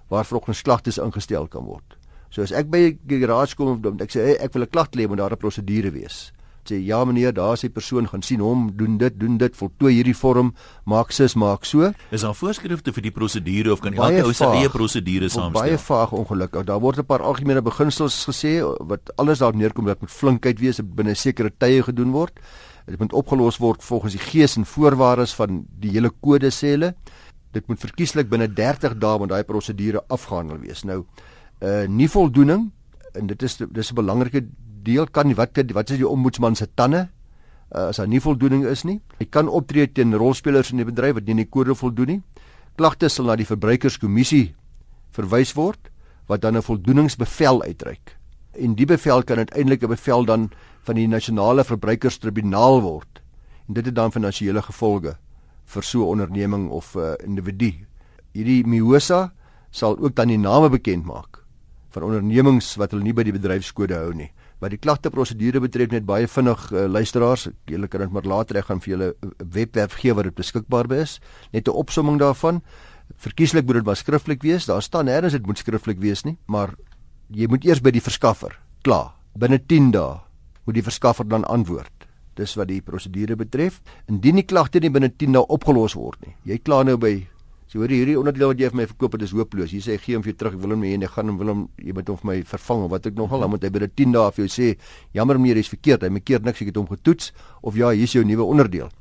waar 0.10 0.26
volgens 0.26 0.62
klagtes 0.62 0.98
ingestel 0.98 1.48
kan 1.48 1.64
word. 1.64 1.98
So 2.30 2.42
as 2.42 2.52
ek 2.52 2.70
by 2.70 2.98
die 3.06 3.20
garage 3.20 3.56
kom 3.56 3.80
en 3.86 4.02
ek 4.02 4.12
sê 4.12 4.20
hey, 4.20 4.38
ek 4.42 4.54
wil 4.54 4.64
'n 4.64 4.70
klag 4.70 4.90
lê, 4.92 5.08
moet 5.08 5.18
daar 5.18 5.32
'n 5.32 5.38
prosedure 5.38 5.92
wees 5.92 6.33
sê 6.70 6.80
ja 6.84 7.04
meneer, 7.06 7.34
daar 7.34 7.54
is 7.54 7.64
'n 7.64 7.72
persoon 7.72 8.08
gaan 8.08 8.22
sien 8.22 8.40
hom 8.40 8.72
doen 8.76 8.98
dit, 8.98 9.20
doen 9.20 9.38
dit, 9.38 9.56
voltooi 9.56 9.94
hierdie 9.94 10.16
vorm, 10.16 10.54
maak 10.86 11.12
sis, 11.12 11.36
maak 11.36 11.66
so. 11.66 11.92
Is 12.12 12.22
daar 12.22 12.36
voorskrifte 12.36 12.94
vir 12.94 13.02
die 13.02 13.12
prosedure 13.12 13.72
of 13.72 13.80
kan 13.80 13.94
elke 13.94 14.24
ou 14.24 14.34
sy 14.34 14.46
eie 14.46 14.70
prosedure 14.70 15.30
saamstel? 15.30 15.62
Baie 15.62 15.78
vaag 15.78 16.12
ongelukkig. 16.12 16.66
Daar 16.66 16.80
word 16.80 16.98
'n 17.00 17.06
paar 17.06 17.22
algemene 17.22 17.62
beginsels 17.62 18.26
gesê 18.26 18.62
wat 18.80 19.12
alles 19.18 19.40
daar 19.40 19.56
neerkom 19.56 19.86
dat 19.86 20.02
met 20.02 20.10
flinkheid 20.10 20.60
wees 20.60 20.80
binne 20.84 21.16
sekere 21.16 21.52
tye 21.58 21.84
gedoen 21.84 22.12
word. 22.12 22.40
Dit 22.86 23.00
moet 23.00 23.14
opgelos 23.14 23.58
word 23.58 23.84
volgens 23.84 24.12
die 24.12 24.22
gees 24.22 24.58
en 24.58 24.66
voorwaardes 24.66 25.34
van 25.34 25.66
die 25.80 25.92
hele 25.92 26.12
kode 26.22 26.52
sê 26.52 26.76
hulle. 26.76 26.94
Dit 27.52 27.68
moet 27.68 27.80
verkieslik 27.80 28.30
binne 28.30 28.48
30 28.48 28.98
dae 29.00 29.20
met 29.20 29.30
daai 29.30 29.44
prosedure 29.44 30.02
afgehandel 30.08 30.60
wees. 30.60 30.84
Nou, 30.84 31.06
uh 31.62 31.88
nie 31.88 32.10
voldoening 32.10 32.72
en 33.14 33.28
dit 33.28 33.44
is 33.44 33.58
dis 33.58 33.92
'n 33.92 33.96
belangrike 33.96 34.46
deel 34.84 35.08
kan 35.08 35.34
wat 35.36 35.58
wat 35.74 35.90
is 35.90 35.98
die 35.98 36.08
ombudsman 36.08 36.56
se 36.56 36.68
tande 36.76 37.08
uh, 37.76 37.90
as 37.90 37.98
daar 37.98 38.08
nie 38.08 38.22
voldoening 38.22 38.66
is 38.70 38.84
nie. 38.84 39.00
Hy 39.20 39.28
kan 39.30 39.50
optree 39.50 39.88
teen 39.88 40.14
rolspelers 40.14 40.72
in 40.72 40.82
die 40.82 40.88
bedryf 40.88 41.18
wat 41.20 41.28
nie 41.28 41.44
die 41.44 41.50
kode 41.50 41.76
voldoen 41.76 42.08
nie. 42.08 42.22
Klagtes 42.78 43.18
sal 43.18 43.30
na 43.30 43.38
die 43.38 43.48
verbruikerskommissie 43.48 44.54
verwys 45.14 45.54
word 45.58 45.92
wat 46.28 46.42
dan 46.42 46.58
'n 46.58 46.62
voldoeningsbevel 46.62 47.64
uitreik. 47.64 48.18
En 48.54 48.76
die 48.76 48.86
bevel 48.86 49.24
kan 49.24 49.38
uiteindelik 49.38 49.84
'n 49.84 49.90
bevel 49.90 50.26
dan 50.26 50.52
van 50.84 50.96
die 50.96 51.08
nasionale 51.08 51.64
verbruikerstribunaal 51.64 52.82
word. 52.82 53.22
En 53.68 53.74
dit 53.74 53.86
het 53.86 53.96
dan 53.96 54.12
finansiële 54.12 54.62
gevolge 54.62 55.18
vir 55.66 55.84
so 55.84 56.00
'n 56.04 56.08
onderneming 56.08 56.70
of 56.70 56.96
'n 56.96 57.00
uh, 57.00 57.14
individu. 57.26 57.74
Hierdie 58.34 58.66
MIOSA 58.66 59.34
sal 59.72 59.98
ook 59.98 60.16
dan 60.16 60.28
die 60.28 60.38
name 60.38 60.70
bekend 60.70 61.06
maak 61.06 61.44
van 61.90 62.04
ondernemings 62.04 62.76
wat 62.76 62.92
hulle 62.92 63.04
nie 63.04 63.14
by 63.14 63.24
die 63.24 63.34
bedryfskode 63.34 63.96
hou 63.96 64.14
nie 64.14 64.32
wat 64.64 64.72
die 64.72 64.80
klagteprosedure 64.80 65.60
betref 65.64 65.92
net 65.92 66.06
baie 66.08 66.28
vinnig 66.30 66.62
uh, 66.72 66.86
luisteraars 66.88 67.50
julle 67.68 67.90
kan 67.92 68.06
dit 68.06 68.14
maar 68.16 68.28
later 68.28 68.62
ek 68.62 68.70
gaan 68.70 68.82
vir 68.84 68.94
julle 68.94 69.10
webwerf 69.44 69.98
gee 70.00 70.16
waar 70.16 70.30
dit 70.30 70.38
beskikbaar 70.40 70.88
is. 70.96 71.20
Net 71.52 71.68
'n 71.68 71.76
opsomming 71.76 72.20
daarvan. 72.20 72.62
Verkieslik 73.20 73.66
moet 73.66 73.76
dit 73.76 73.86
maar 73.86 74.00
skriftelik 74.00 74.42
wees. 74.42 74.66
Daar 74.66 74.82
staan 74.82 75.06
nêrens 75.06 75.36
dit 75.36 75.46
moet 75.46 75.58
skriftelik 75.58 76.00
wees 76.00 76.24
nie 76.24 76.38
maar 76.48 76.76
jy 77.28 77.48
moet 77.48 77.66
eers 77.66 77.82
by 77.82 77.92
die 77.92 78.02
verskaffer 78.02 78.60
klaar. 78.82 79.14
Binne 79.36 79.60
10 79.60 79.92
dae 79.92 80.22
moet 80.66 80.76
die 80.76 80.86
verskaffer 80.86 81.28
dan 81.28 81.44
antwoord. 81.44 82.08
Dis 82.36 82.56
wat 82.56 82.68
die 82.68 82.82
prosedure 82.82 83.36
betref. 83.36 83.82
Indien 84.08 84.36
die 84.36 84.48
klagte 84.48 84.80
nie 84.80 84.90
binne 84.90 85.10
10 85.10 85.34
dae 85.34 85.46
opgelos 85.50 85.94
word 85.94 86.22
nie. 86.26 86.36
Jy 86.46 86.58
klaar 86.64 86.86
nou 86.86 86.98
by 86.98 87.28
So 87.74 87.82
hoor 87.82 87.90
hierdie 87.90 88.14
onderdeel 88.20 88.52
wat 88.52 88.60
jy 88.62 88.68
vir 88.70 88.78
my 88.78 88.84
verkoop 88.86 89.16
het 89.16 89.24
is 89.26 89.32
hooploos. 89.34 89.72
Jy 89.74 89.80
sê 89.82 89.96
gee 89.98 90.14
hom 90.14 90.22
vir 90.22 90.30
jou 90.30 90.38
terug. 90.44 90.58
Ek 90.60 90.62
wil 90.62 90.76
hom 90.76 90.84
hê 90.86 90.92
nie. 90.94 91.08
Ek 91.08 91.16
gaan 91.16 91.32
hom 91.32 91.40
wil 91.40 91.50
hom 91.50 91.62
jy 91.82 91.96
moet 91.98 92.10
hom 92.12 92.20
vir 92.20 92.28
my 92.30 92.36
vervang 92.46 92.84
of 92.86 92.92
wat 92.92 93.08
ek 93.10 93.16
nogal 93.18 93.42
dan 93.42 93.50
moet 93.50 93.64
hy 93.66 93.72
binne 93.74 93.88
10 93.90 94.12
dae 94.14 94.34
vir 94.36 94.42
jou 94.44 94.52
sê 94.54 94.68
jammer 95.18 95.40
meneer, 95.42 95.58
dis 95.58 95.72
verkeerd. 95.72 96.04
Hy 96.06 96.12
maak 96.14 96.26
keer 96.28 96.44
niks. 96.46 96.62
Ek 96.62 96.70
het 96.70 96.78
hom 96.78 96.86
getoets 96.92 97.32
of 97.66 97.80
ja, 97.80 97.90
hier 97.90 98.06
is 98.06 98.14
jou 98.14 98.22
nuwe 98.30 98.46
onderdeel. 98.46 98.92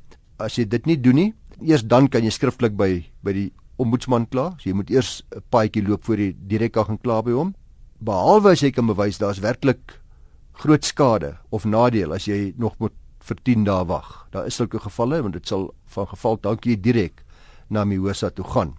As 0.41 0.57
jy 0.57 0.65
dit 0.65 0.89
nie 0.89 0.95
doen 0.97 1.19
nie, 1.21 1.27
eers 1.61 1.85
dan 1.85 2.09
kan 2.09 2.25
jy 2.25 2.33
skriftelik 2.33 2.73
by 2.79 2.89
by 3.21 3.35
die 3.37 3.45
ombudsman 3.77 4.25
kla. 4.33 4.47
So 4.57 4.71
jy 4.71 4.73
moet 4.79 4.89
eers 4.89 5.21
'n 5.21 5.45
paadjie 5.53 5.85
loop 5.85 6.09
voor 6.09 6.17
jy 6.17 6.33
direk 6.33 6.73
kan 6.73 6.97
kla 6.97 7.21
by 7.21 7.37
hom. 7.37 7.53
Behalwe 8.01 8.57
as 8.57 8.63
jy 8.63 8.71
kan 8.71 8.89
bewys 8.89 9.21
daar's 9.21 9.37
werklik 9.37 10.01
groot 10.53 10.83
skade 10.83 11.37
of 11.51 11.65
nadeel 11.65 12.11
as 12.11 12.25
jy 12.25 12.55
nog 12.57 12.73
moet 12.79 12.93
vir 13.21 13.37
10 13.37 13.65
dae 13.65 13.85
wag. 13.85 14.25
Daar 14.31 14.47
is 14.47 14.55
sulke 14.55 14.79
gevalle 14.79 15.21
want 15.21 15.33
dit 15.33 15.47
sal 15.47 15.75
van 15.85 16.07
geval 16.07 16.37
dalk 16.41 16.65
jy 16.65 16.75
direk 16.75 17.22
na 17.73 17.83
Mihosa 17.85 18.29
toe 18.29 18.45
gaan. 18.45 18.75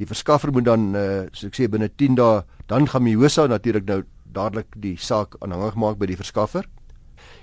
Die 0.00 0.08
verskaffer 0.08 0.52
moet 0.52 0.64
dan 0.64 0.94
uh, 0.96 1.28
so 1.36 1.50
ek 1.50 1.58
sê 1.58 1.68
binne 1.68 1.90
10 1.92 2.16
dae 2.18 2.42
dan 2.72 2.88
gaan 2.88 3.04
Mihosa 3.04 3.46
natuurlik 3.50 3.86
nou 3.88 4.02
dadelik 4.32 4.72
die 4.80 4.96
saak 4.96 5.36
aanhangig 5.44 5.76
maak 5.76 5.98
by 6.00 6.08
die 6.08 6.18
verskaffer. 6.18 6.64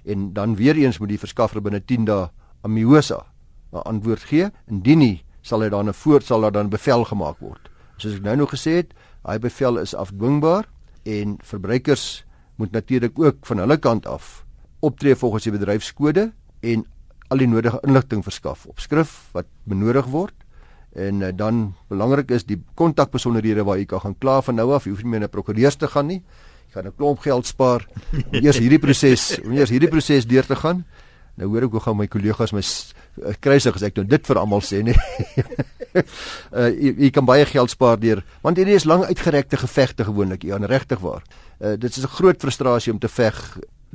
En 0.08 0.32
dan 0.34 0.56
weer 0.58 0.78
eens 0.80 1.00
moet 1.00 1.14
die 1.14 1.22
verskaffer 1.22 1.62
binne 1.62 1.84
10 1.84 2.08
dae 2.10 2.30
aan 2.64 2.74
Mihosa 2.74 3.26
'n 3.74 3.84
antwoord 3.84 4.24
gee. 4.24 4.50
Indien 4.68 5.00
nie, 5.00 5.24
sal 5.42 5.62
hy 5.62 5.70
dan 5.70 5.90
'n 5.90 5.94
voort 5.94 6.26
sal 6.26 6.42
daar 6.42 6.52
dan 6.52 6.70
bevel 6.70 7.04
gemaak 7.06 7.40
word. 7.40 7.70
Soos 7.98 8.16
ek 8.16 8.24
nou 8.24 8.36
nog 8.36 8.50
gesê 8.50 8.72
het, 8.82 8.94
daai 9.24 9.40
bevel 9.40 9.78
is 9.78 9.94
afdwingbaar 9.96 10.66
en 11.04 11.38
verbruikers 11.44 12.26
moet 12.56 12.72
natuurlik 12.72 13.20
ook 13.20 13.46
van 13.46 13.58
hulle 13.58 13.78
kant 13.78 14.08
af 14.08 14.46
optree 14.80 15.16
volgens 15.16 15.44
die 15.44 15.52
bedryfskode 15.52 16.32
en 16.62 16.86
al 17.28 17.38
die 17.38 17.48
nodige 17.48 17.80
inligting 17.84 18.24
verskaf 18.24 18.66
op 18.66 18.80
skrif 18.80 19.30
wat 19.36 19.48
benodig 19.64 20.06
word 20.14 20.47
En 20.96 21.22
uh, 21.22 21.32
dan 21.36 21.76
belangrik 21.90 22.32
is 22.32 22.46
die 22.46 22.60
kontakbesonderhede 22.76 23.64
waar 23.64 23.78
jy 23.78 23.86
kan 23.86 24.02
gaan 24.02 24.18
kla 24.18 24.42
van 24.42 24.56
nou 24.56 24.72
af. 24.74 24.86
Jy 24.86 24.92
hoef 24.92 25.04
nie 25.04 25.12
meer 25.16 25.26
na 25.26 25.32
prokureurs 25.32 25.76
te 25.76 25.88
gaan 25.88 26.08
nie. 26.08 26.22
Jy 26.68 26.74
gaan 26.74 26.88
'n 26.88 26.96
klomp 26.96 27.20
geld 27.20 27.46
spaar 27.46 27.88
om 28.14 28.40
eers 28.44 28.58
hierdie 28.58 28.80
proses, 28.80 29.40
om 29.44 29.52
eers 29.52 29.70
hierdie 29.70 29.90
proses 29.90 30.26
deur 30.26 30.46
te 30.46 30.56
gaan. 30.56 30.86
Nou 31.38 31.50
hoor 31.52 31.68
ek 31.68 31.76
hoe 31.78 31.84
gaan 31.86 31.98
my 31.98 32.08
kollegas 32.10 32.52
my 32.52 32.64
uh, 32.64 33.34
kruisig 33.40 33.76
as 33.76 33.84
ek 33.86 34.00
nou 34.00 34.06
dit 34.10 34.24
vir 34.26 34.40
almal 34.42 34.64
sê, 34.66 34.82
nee. 34.82 34.98
uh, 36.58 36.70
jy, 36.74 36.94
jy 36.98 37.10
kan 37.14 37.28
baie 37.30 37.46
geld 37.46 37.70
spaar 37.70 38.00
deur 38.02 38.24
want 38.42 38.58
hierdie 38.58 38.78
is 38.78 38.88
lang 38.90 39.06
uitgerekte 39.06 39.60
gevegte 39.62 40.08
gewoonlik, 40.08 40.48
ja, 40.50 40.58
regtig 40.58 41.00
waar. 41.04 41.22
Uh, 41.62 41.76
dit 41.78 41.92
is 41.94 42.04
'n 42.04 42.16
groot 42.18 42.42
frustrasie 42.42 42.94
om 42.94 43.00
te 43.00 43.08
veg 43.08 43.38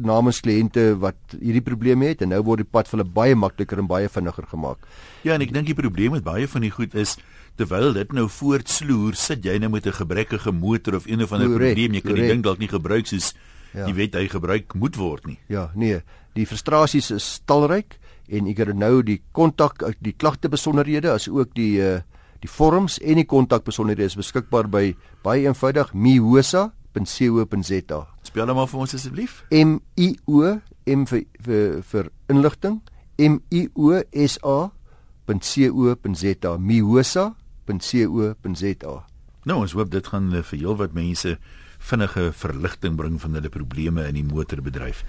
namens 0.00 0.40
kliënte 0.40 0.94
wat 1.02 1.36
hierdie 1.36 1.64
probleme 1.64 2.08
het 2.12 2.22
en 2.24 2.32
nou 2.32 2.40
word 2.46 2.62
die 2.64 2.70
pad 2.70 2.88
vir 2.88 2.98
hulle 2.98 3.12
baie 3.12 3.36
makliker 3.36 3.78
en 3.78 3.90
baie 3.90 4.08
vinniger 4.08 4.46
gemaak. 4.48 4.78
Ja, 5.26 5.34
en 5.34 5.44
ek 5.44 5.52
dink 5.52 5.68
die 5.68 5.78
probleem 5.78 6.16
met 6.16 6.24
baie 6.24 6.48
van 6.48 6.64
die 6.64 6.72
goed 6.72 6.94
is 6.94 7.18
terwyl 7.60 7.92
dit 7.92 8.12
nou 8.16 8.26
voortsloer, 8.32 9.16
sit 9.18 9.44
jy 9.44 9.58
nou 9.60 9.68
met 9.70 9.86
'n 9.86 9.92
gebrekkige 9.92 10.52
motor 10.52 10.96
of 10.96 11.06
een 11.06 11.22
of 11.22 11.32
ander 11.32 11.48
correct, 11.48 11.76
probleem, 11.76 11.94
jy 11.94 12.00
kan 12.00 12.10
correct. 12.10 12.26
die 12.26 12.32
ding 12.32 12.42
dalk 12.42 12.58
nie 12.58 12.68
gebruik 12.68 13.06
soos 13.06 13.34
ja. 13.74 13.84
die 13.84 13.94
wet 13.94 14.14
hy 14.14 14.28
gebruik 14.28 14.74
moet 14.74 14.96
word 14.96 15.26
nie. 15.26 15.38
Ja, 15.48 15.70
nee, 15.74 16.00
die 16.34 16.46
frustrasies 16.46 17.10
is 17.10 17.40
talryk 17.44 17.98
en 18.28 18.46
ek 18.46 18.58
het 18.58 18.76
nou 18.76 19.02
die 19.02 19.20
kontak 19.32 19.82
die 20.00 20.14
klagte 20.16 20.48
besonderhede 20.48 21.10
as 21.12 21.28
ook 21.28 21.54
die 21.54 21.80
uh, 21.82 22.00
die 22.42 22.50
vorms 22.50 22.98
en 22.98 23.20
die 23.20 23.28
kontak 23.28 23.64
besonderhede 23.64 24.08
is 24.10 24.18
beskikbaar 24.18 24.68
by 24.70 24.96
baie 25.22 25.46
eenvoudig 25.46 25.92
mihosa 25.94 26.72
www.co.za. 26.92 28.06
Spel 28.22 28.48
hom 28.48 28.56
maar 28.56 28.68
vir 28.70 28.80
ons 28.84 28.94
asseblief. 28.96 29.44
M 29.50 29.80
I 29.96 30.18
O 30.26 30.60
M 30.86 31.06
vir 31.08 31.24
vir, 31.40 31.82
vir 31.82 32.10
inligting 32.32 32.80
M 33.18 33.40
I 33.52 33.68
O 33.74 34.02
S 34.12 34.38
A.co.za 34.42 36.58
mihosa.co.za 36.58 39.04
Nou 39.42 39.58
ons 39.58 39.72
hoop 39.74 39.90
dit 39.90 40.06
gaan 40.06 40.30
vir 40.30 40.58
heelwat 40.58 40.92
mense 40.94 41.38
vinnige 41.82 42.30
verligting 42.38 42.94
bring 42.96 43.18
van 43.18 43.34
hulle 43.34 43.50
probleme 43.50 44.06
in 44.06 44.14
die 44.20 44.26
motorbedryf. 44.26 45.02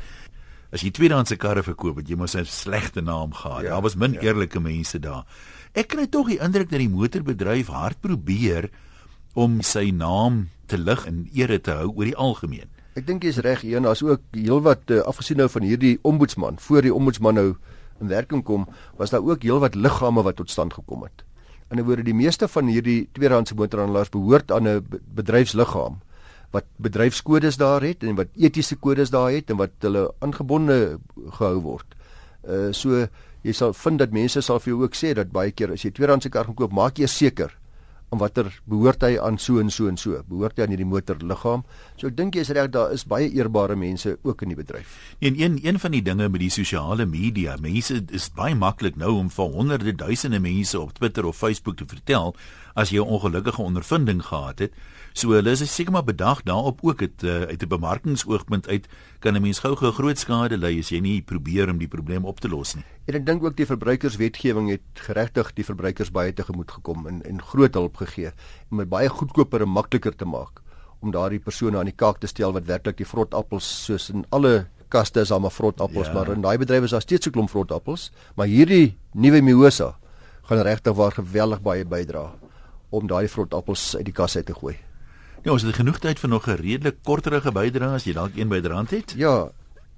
As 0.73 0.81
jy 0.81 0.89
tweedehandse 0.89 1.37
karre 1.37 1.61
verkoop, 1.61 2.01
het 2.01 2.09
jy 2.09 2.17
mos 2.17 2.33
'n 2.35 2.45
slegte 2.45 3.01
naam 3.01 3.33
gehad. 3.33 3.63
Ja, 3.63 3.77
daar 3.77 3.81
was 3.81 3.95
min 3.95 4.13
ja. 4.13 4.21
eerlike 4.21 4.59
mense 4.59 4.99
daar. 4.99 5.25
Ek 5.73 5.87
kry 5.87 6.07
tog 6.07 6.27
die 6.27 6.39
indruk 6.39 6.69
dat 6.69 6.79
die 6.79 6.89
motorbedryf 6.89 7.67
hard 7.67 8.01
probeer 8.01 8.69
om 9.33 9.61
sy 9.61 9.91
naam 9.91 10.49
te 10.73 10.79
lig 10.81 11.05
en 11.09 11.25
ere 11.37 11.59
te 11.61 11.75
hou 11.77 11.91
oor 11.91 12.09
die 12.09 12.17
algemeen. 12.17 12.69
Ek 12.97 13.05
dink 13.07 13.25
jy's 13.25 13.41
reg, 13.45 13.63
Ian, 13.65 13.85
daar's 13.87 14.03
ook 14.05 14.21
heelwat 14.37 14.89
uh, 14.93 15.01
afgesien 15.09 15.39
nou 15.41 15.49
van 15.49 15.65
hierdie 15.65 15.95
ombudsman, 16.05 16.59
voor 16.61 16.85
die 16.85 16.93
ombudsman 16.93 17.37
nou 17.39 17.49
in 18.01 18.09
werking 18.11 18.43
kom, 18.45 18.67
was 18.99 19.13
daar 19.13 19.25
ook 19.25 19.45
heelwat 19.45 19.77
liggame 19.77 20.25
wat 20.25 20.37
tot 20.41 20.51
stand 20.53 20.75
gekom 20.77 21.05
het. 21.05 21.25
In 21.71 21.79
'n 21.79 21.85
woorde, 21.85 22.03
die 22.03 22.13
meeste 22.13 22.47
van 22.47 22.69
hierdie 22.69 23.09
tweedehandse 23.13 23.55
motorhandelaars 23.55 24.13
behoort 24.13 24.51
aan 24.51 24.67
'n 24.67 24.85
bedryfsliggaam 25.15 26.01
wat 26.53 26.65
bedryfskodes 26.77 27.57
daar 27.57 27.81
het 27.81 28.03
en 28.03 28.15
wat 28.15 28.29
etiese 28.37 28.75
kodes 28.75 29.09
daar 29.09 29.31
het 29.31 29.49
en 29.49 29.57
wat 29.57 29.71
hulle 29.79 30.13
aangebonde 30.19 30.99
gehou 31.39 31.59
word. 31.61 31.95
Uh 32.45 32.69
so 32.71 33.07
jy 33.41 33.51
sal 33.51 33.73
vind 33.73 33.99
dat 33.99 34.11
mense 34.11 34.41
sal 34.41 34.59
vir 34.59 34.73
jou 34.73 34.83
ook 34.83 34.95
sê 34.95 35.13
dat 35.13 35.31
baie 35.31 35.51
keer 35.51 35.71
as 35.71 35.81
jy 35.81 35.91
tweedehandse 35.91 36.29
kar 36.29 36.45
gaan 36.45 36.55
koop, 36.55 36.71
maak 36.71 36.97
jy 36.97 37.07
seker 37.07 37.57
aan 38.13 38.21
watter 38.21 38.47
behoort 38.69 39.03
hy 39.03 39.17
aan 39.17 39.39
so 39.41 39.59
en 39.59 39.71
so 39.73 39.89
en 39.89 39.97
so? 39.97 40.21
Behoort 40.29 40.57
hy 40.57 40.67
aan 40.67 40.73
hierdie 40.75 40.89
motorliggaam 40.89 41.65
so 42.03 42.11
ek 42.11 42.17
dink 42.17 42.35
jy 42.35 42.43
is 42.43 42.51
reg 42.51 42.71
daar 42.73 42.91
is 42.91 43.05
baie 43.07 43.29
eerbare 43.31 43.77
mense 43.79 44.17
ook 44.27 44.41
in 44.43 44.51
die 44.51 44.57
bedryf. 44.59 44.91
En 45.23 45.37
een 45.39 45.59
een 45.63 45.79
van 45.79 45.93
die 45.95 46.01
dinge 46.03 46.27
met 46.27 46.41
die 46.41 46.51
sosiale 46.51 47.05
media 47.07 47.55
mense 47.63 48.01
is 48.11 48.27
baie 48.35 48.55
maklik 48.59 48.97
nou 48.99 49.13
om 49.21 49.29
vir 49.31 49.53
honderde 49.53 49.93
duisende 49.95 50.41
mense 50.43 50.79
op 50.79 50.91
Twitter 50.97 51.25
of 51.25 51.37
Facebook 51.37 51.77
te 51.79 51.87
vertel 51.87 52.35
as 52.75 52.89
jy 52.91 52.99
'n 52.99 53.07
ongelukkige 53.07 53.61
ondervinding 53.61 54.25
gehad 54.25 54.59
het. 54.59 54.73
So 55.13 55.29
hulle 55.29 55.51
is 55.51 55.75
seker 55.75 55.91
maar 55.91 56.03
bedag 56.03 56.43
daarop 56.43 56.79
ook 56.81 56.99
het 56.99 57.23
uh, 57.23 57.41
uit 57.47 57.63
'n 57.63 57.67
bemarkingsoogpunt 57.67 58.67
uit 58.67 58.87
kan 59.19 59.35
'n 59.35 59.41
mens 59.41 59.59
gou-gou 59.59 59.91
groot 59.91 60.19
skade 60.19 60.57
ly 60.57 60.79
as 60.79 60.89
jy 60.89 60.99
nie 60.99 61.21
probeer 61.21 61.69
om 61.69 61.77
die 61.77 61.87
probleem 61.87 62.25
op 62.25 62.39
te 62.39 62.49
los 62.49 62.75
nie. 62.75 62.83
En 63.05 63.15
ek 63.15 63.25
dink 63.25 63.43
ook 63.43 63.55
die 63.55 63.65
verbruikerswetgewing 63.65 64.69
het 64.69 64.81
geregtig 64.93 65.53
die 65.53 65.63
verbruikers 65.63 66.11
baie 66.11 66.33
tegemoet 66.33 66.71
gekom 66.71 67.07
en 67.07 67.23
en 67.23 67.41
groot 67.41 67.73
hulp 67.73 67.95
gegee 67.95 68.31
om 68.71 68.77
dit 68.77 68.89
baie 68.89 69.09
goedkoper 69.09 69.61
en 69.61 69.69
makliker 69.69 70.15
te 70.15 70.25
maak 70.25 70.63
om 71.03 71.11
daardie 71.11 71.39
persone 71.39 71.77
aan 71.77 71.91
die 71.91 71.95
kaak 71.95 72.19
te 72.19 72.27
stel 72.27 72.53
wat 72.55 72.65
werklik 72.65 72.97
die 72.97 73.07
vrotappels 73.07 73.67
soos 73.85 74.09
in 74.09 74.25
alle 74.29 74.65
kaste 74.89 75.21
is 75.21 75.31
almal 75.31 75.51
vrotappels 75.51 76.07
ja. 76.07 76.13
maar 76.13 76.31
in 76.31 76.41
daai 76.41 76.57
bedrywe 76.57 76.85
is 76.85 76.95
daar 76.95 77.01
steeds 77.01 77.27
'n 77.27 77.31
klomp 77.31 77.49
vrotappels 77.49 78.11
maar 78.35 78.47
hierdie 78.47 78.97
nuwe 79.13 79.41
Mimosa 79.41 79.95
gaan 80.43 80.63
regtig 80.67 80.95
waar 80.95 81.11
geweldig 81.11 81.61
baie 81.61 81.85
bydra 81.85 82.31
om 82.93 83.07
daai 83.07 83.27
vrotappels 83.27 83.95
uit 83.97 84.05
die 84.05 84.15
kas 84.15 84.35
uit 84.37 84.45
te 84.45 84.55
gooi. 84.57 84.75
Ja, 85.43 85.51
ons 85.51 85.65
het 85.65 85.75
genoeg 85.75 85.99
tyd 86.03 86.19
vir 86.19 86.29
nog 86.29 86.47
'n 86.47 86.59
redelik 86.61 86.97
korterige 87.03 87.51
bydrae 87.51 87.95
as 87.95 88.05
jy 88.05 88.13
dalk 88.13 88.35
een 88.35 88.49
bydraand 88.49 88.91
het. 88.91 89.13
Ja. 89.17 89.51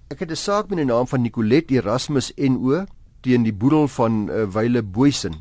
Ek 0.09 0.19
het 0.19 0.31
'n 0.31 0.35
saak 0.35 0.69
met 0.69 0.77
die 0.77 0.85
naam 0.85 1.07
van 1.07 1.21
Nicolet 1.21 1.71
Erasmus 1.71 2.31
NO 2.37 2.85
teen 3.21 3.43
die 3.43 3.53
boedel 3.53 3.87
van 3.87 4.29
uh, 4.29 4.45
Wyle 4.45 4.83
Boysen. 4.83 5.33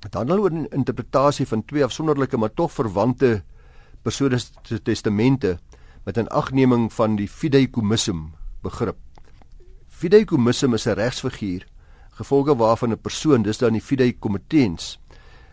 Dit 0.00 0.14
handel 0.14 0.38
oor 0.38 0.50
'n 0.50 0.68
interpretasie 0.70 1.46
van 1.46 1.64
twee 1.64 1.84
afsonderlike 1.84 2.36
maar 2.36 2.54
tog 2.54 2.72
verwante 2.72 3.42
persone 4.02 4.38
se 4.38 4.82
testamente 4.82 5.58
met 6.04 6.18
'n 6.18 6.28
agneming 6.28 6.92
van 6.92 7.16
die 7.16 7.28
fideikommissum 7.28 8.32
begrip. 8.62 8.96
Fideikommissum 9.88 10.74
is 10.74 10.86
'n 10.86 10.94
regsfiguur 10.94 11.66
gevolge 12.20 12.56
waarvan 12.56 12.92
'n 12.92 13.00
persoon, 13.00 13.42
dis 13.42 13.58
dan 13.58 13.72
die 13.72 13.82
fideikomitens 13.82 14.98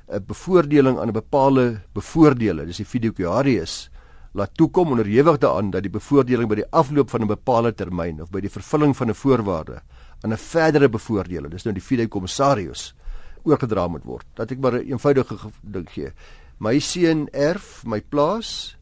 'n 0.07 0.23
bevoordeling 0.25 0.99
aan 0.99 1.07
'n 1.07 1.11
bepaalde 1.13 1.81
bevoordele, 1.93 2.65
dis 2.65 2.77
die 2.77 2.85
fiduciarius, 2.85 3.89
laat 4.33 4.53
toekom 4.53 4.91
onderhewig 4.91 5.37
daaraan 5.37 5.71
dat 5.71 5.81
die 5.81 5.91
bevoordeling 5.91 6.49
by 6.49 6.55
die 6.55 6.71
afloop 6.71 7.09
van 7.09 7.21
'n 7.21 7.27
bepaalde 7.27 7.73
termyn 7.73 8.21
of 8.21 8.29
by 8.29 8.39
die 8.39 8.49
vervulling 8.49 8.95
van 8.95 9.09
'n 9.09 9.13
voorwaarde 9.13 9.81
aan 10.21 10.31
'n 10.31 10.37
verdere 10.37 10.89
bevoordele, 10.89 11.49
dis 11.49 11.63
nou 11.63 11.73
die 11.73 11.83
fiduciarisarius, 11.83 12.95
oorgedra 13.43 13.87
moet 13.87 14.03
word. 14.03 14.25
Dat 14.33 14.51
ek 14.51 14.59
maar 14.59 14.73
'n 14.73 14.91
eenvoudige 14.91 15.35
ding 15.61 15.89
gee. 15.89 16.11
My 16.57 16.79
seun 16.81 17.27
erf 17.33 17.83
my 17.85 18.01
plaas 18.01 18.77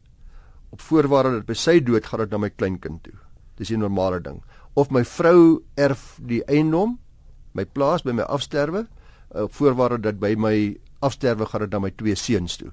op 0.72 0.80
voorwaarde 0.80 1.40
dat 1.40 1.48
by 1.48 1.56
sy 1.56 1.80
dood 1.84 2.06
gaan 2.08 2.24
dit 2.24 2.32
na 2.32 2.40
my 2.40 2.50
kleinkind 2.50 3.02
toe. 3.04 3.16
Dis 3.56 3.70
'n 3.70 3.78
normale 3.80 4.20
ding. 4.20 4.42
Of 4.74 4.90
my 4.90 5.04
vrou 5.04 5.62
erf 5.76 6.18
die 6.20 6.42
eiendom, 6.44 6.98
my 7.52 7.64
plaas 7.64 8.02
by 8.02 8.12
my 8.12 8.22
afsterwe, 8.22 8.86
op 9.30 9.52
voorwaarde 9.52 10.00
dat 10.00 10.18
by 10.18 10.34
my 10.38 10.76
afsterwe 11.00 11.46
gaan 11.46 11.60
dit 11.60 11.70
na 11.70 11.78
my 11.78 11.90
twee 11.90 12.14
seuns 12.14 12.56
toe. 12.56 12.72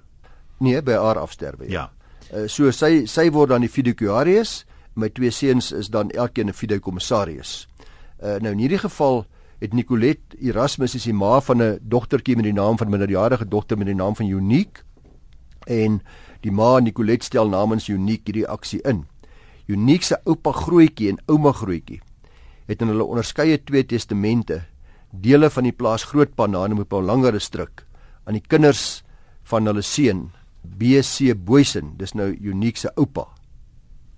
Nee, 0.59 0.81
by 0.81 0.91
haar 0.91 1.19
afsterwe. 1.19 1.69
Ja. 1.69 1.91
Uh, 2.33 2.47
so 2.47 2.71
sy 2.71 3.05
sy 3.05 3.29
word 3.31 3.49
dan 3.49 3.61
die 3.61 3.69
fiduciarius, 3.69 4.65
my 4.95 5.09
twee 5.09 5.31
seuns 5.31 5.71
is 5.71 5.89
dan 5.89 6.11
elkeen 6.11 6.47
'n 6.47 6.53
fiduciarisarius. 6.53 7.67
Uh, 8.23 8.39
nou 8.39 8.51
in 8.51 8.59
hierdie 8.59 8.79
geval 8.79 9.25
het 9.59 9.73
Nicolet 9.73 10.19
Erasmus 10.39 10.95
is 10.95 11.03
die 11.03 11.13
ma 11.13 11.41
van 11.41 11.61
'n 11.61 11.79
dogtertjie 11.81 12.35
met 12.35 12.45
die 12.45 12.53
naam 12.53 12.77
van 12.77 12.89
minderjarige 12.89 13.47
dogter 13.47 13.77
met 13.77 13.87
die 13.87 13.95
naam 13.95 14.15
van 14.15 14.27
Unique 14.27 14.83
en 15.67 16.01
die 16.41 16.51
ma 16.51 16.79
Nicolet 16.79 17.23
stel 17.23 17.49
namens 17.49 17.89
Unique 17.89 18.25
hierdie 18.25 18.47
aksie 18.47 18.81
in. 18.83 19.05
Unique 19.67 20.03
se 20.03 20.17
oupa 20.25 20.51
grootjie 20.51 21.09
en 21.09 21.21
ouma 21.27 21.51
grootjie 21.51 22.01
het 22.67 22.81
in 22.81 22.91
hulle 22.91 23.05
onderskeie 23.05 23.57
twee 23.63 23.83
testamente 23.83 24.61
dele 25.11 25.49
van 25.49 25.67
die 25.67 25.75
plaas 25.75 26.03
Grootpa 26.09 26.47
na 26.47 26.65
in 26.65 26.79
'n 26.79 27.05
langer 27.05 27.39
stryk 27.39 27.85
aan 28.25 28.33
die 28.33 28.47
kinders 28.47 29.03
van 29.43 29.65
hulle 29.67 29.81
seun 29.81 30.31
BC 30.63 31.35
Boysen, 31.35 31.97
dis 31.97 32.13
nou 32.13 32.31
Unique 32.31 32.77
se 32.77 32.89
oupa 32.95 33.27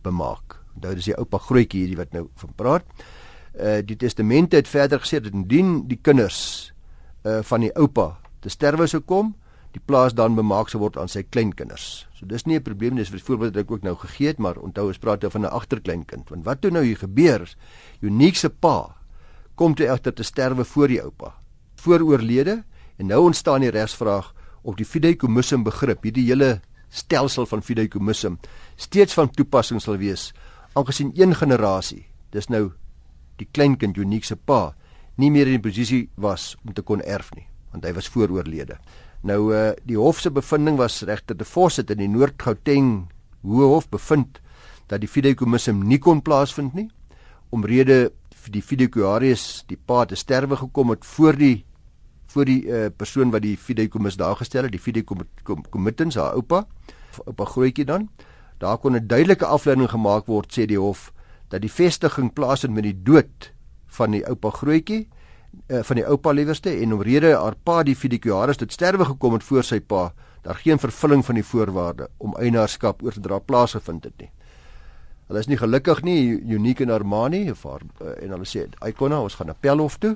bemaak. 0.04 0.62
Onthou 0.76 0.94
dis 0.96 1.06
die 1.06 1.18
oupa 1.18 1.38
grootjie 1.38 1.82
hierdie 1.82 1.98
wat 1.98 2.14
nou 2.14 2.28
van 2.36 2.54
praat. 2.56 2.86
Uh 3.56 3.82
die 3.82 3.96
testamente 3.96 4.56
het 4.56 4.68
verder 4.68 5.00
gesê 5.00 5.22
dat 5.24 5.34
indien 5.34 5.88
die 5.88 6.00
kinders 6.02 6.72
uh 7.26 7.42
van 7.42 7.62
die 7.62 7.74
oupa 7.76 8.20
te 8.40 8.50
sterwe 8.50 8.88
sou 8.88 9.02
kom, 9.02 9.36
die 9.76 9.84
plaas 9.84 10.16
dan 10.16 10.38
bemaak 10.38 10.70
sou 10.72 10.80
word 10.80 10.98
aan 10.98 11.12
sy 11.12 11.26
kleinkinders. 11.28 12.08
So 12.16 12.26
dis 12.26 12.46
nie 12.46 12.56
'n 12.56 12.64
probleem 12.64 12.96
nie, 12.96 13.04
dis 13.04 13.22
voorbeeld 13.22 13.56
wat 13.56 13.64
ek 13.64 13.72
ook 13.72 13.84
nou 13.84 13.96
gegee 13.96 14.28
het, 14.28 14.40
maar 14.40 14.58
onthou 14.58 14.88
ons 14.88 14.98
praat 14.98 15.22
nou 15.22 15.32
van 15.32 15.42
'n 15.42 15.52
agterkleinkind. 15.52 16.30
Want 16.30 16.46
wat 16.46 16.62
toe 16.62 16.72
nou 16.72 16.84
hier 16.84 16.98
gebeur? 16.98 17.56
Unique 18.02 18.38
se 18.38 18.50
pa 18.50 18.96
kom 19.56 19.76
toe 19.76 19.88
egter 19.88 20.14
te 20.14 20.24
sterwe 20.24 20.66
voor 20.66 20.88
die 20.88 21.02
oupa. 21.02 21.34
Voor 21.76 22.00
oorlede 22.02 22.64
En 22.96 23.06
nou 23.12 23.26
ontstaan 23.28 23.64
die 23.66 23.74
regsvraag 23.76 24.32
of 24.62 24.78
die 24.80 24.88
fideikommissum 24.88 25.66
begrip, 25.68 26.06
hierdie 26.08 26.26
hele 26.30 26.60
stelsel 26.90 27.48
van 27.50 27.64
fideikommissum 27.64 28.38
steeds 28.80 29.16
van 29.18 29.30
toepassing 29.32 29.82
sal 29.84 30.00
wees 30.00 30.30
aangesien 30.76 31.12
een 31.16 31.36
generasie, 31.36 32.06
dis 32.32 32.48
nou 32.52 32.70
die 33.40 33.48
kleinkind 33.52 33.98
Unique 34.00 34.28
se 34.28 34.36
pa, 34.36 34.76
nie 35.20 35.32
meer 35.32 35.48
in 35.48 35.60
die 35.60 35.68
posisie 35.68 36.06
was 36.20 36.54
om 36.64 36.74
te 36.76 36.84
kon 36.84 37.04
erf 37.04 37.34
nie, 37.36 37.48
want 37.72 37.88
hy 37.88 37.94
was 37.96 38.10
vooroorlede. 38.12 38.80
Nou 39.26 39.54
uh 39.54 39.72
die 39.84 39.98
hof 39.98 40.22
se 40.22 40.32
bevinding 40.32 40.78
was 40.78 41.02
regter 41.02 41.38
de 41.38 41.46
Vos 41.46 41.80
het 41.82 41.90
in 41.90 42.04
die 42.04 42.12
Noord-Gauteng 42.12 43.08
Hoë 43.42 43.72
Hof 43.74 43.90
bevind 43.90 44.42
dat 44.88 45.02
die 45.02 45.10
fideikommissum 45.10 45.82
nie 45.82 45.98
kon 45.98 46.22
plaasvind 46.22 46.78
nie 46.78 46.90
omrede 47.50 48.12
die 48.54 48.62
fideikoarius 48.62 49.64
die 49.70 49.78
pa 49.78 50.04
te 50.06 50.16
sterwe 50.16 50.58
gekom 50.60 50.94
het 50.94 51.06
voor 51.06 51.38
die 51.40 51.66
voor 52.36 52.50
die 52.50 52.62
uh, 52.68 52.88
persoon 52.92 53.32
wat 53.32 53.46
die 53.46 53.56
fideikomis 53.56 54.18
daar 54.20 54.36
gestel 54.36 54.66
het, 54.68 54.74
die 54.76 54.82
fideikommittens, 54.82 56.18
haar 56.20 56.36
oupa, 56.36 56.66
oupa 57.24 57.46
grootjie 57.48 57.86
dan. 57.88 58.10
Daar 58.60 58.78
kon 58.78 58.96
'n 58.96 59.08
duidelike 59.08 59.46
afleiding 59.46 59.90
gemaak 59.90 60.28
word 60.28 60.52
sê 60.52 60.66
die 60.66 60.80
hof 60.80 61.14
dat 61.48 61.62
die 61.62 61.72
vestiging 61.72 62.34
plaasvind 62.34 62.74
met 62.74 62.84
die 62.84 63.04
dood 63.04 63.54
van 63.86 64.12
die 64.12 64.26
oupa 64.28 64.50
grootjie 64.50 65.08
uh, 65.68 65.82
van 65.84 65.96
die 65.96 66.06
oupa 66.06 66.32
liewerste 66.32 66.72
en 66.82 66.94
omrede 66.94 67.36
haar 67.36 67.56
pa 67.64 67.84
die 67.84 67.96
fideikoaris 67.96 68.58
tot 68.58 68.72
sterwe 68.72 69.06
gekom 69.06 69.34
het 69.34 69.44
voor 69.44 69.64
sy 69.64 69.80
pa, 69.80 70.12
daar 70.42 70.56
geen 70.56 70.80
vervulling 70.80 71.26
van 71.26 71.36
die 71.36 71.44
voorwaarde 71.44 72.10
om 72.18 72.36
eienaarskap 72.40 73.04
oor 73.04 73.14
te 73.14 73.22
dra 73.22 73.40
plaasgevind 73.40 74.04
het 74.04 74.18
nie. 74.22 74.32
Hulle 75.28 75.40
is 75.40 75.48
nie 75.50 75.58
gelukkig 75.58 76.04
nie, 76.06 76.20
Unique 76.54 76.84
en 76.86 76.94
Armani 76.94 77.50
of 77.52 77.64
haar, 77.64 77.82
uh, 78.02 78.14
en 78.22 78.30
hulle 78.30 78.46
sê, 78.46 78.68
"Ikonna, 78.86 79.22
ons 79.22 79.36
gaan 79.36 79.50
appelhof 79.50 79.98
toe." 79.98 80.16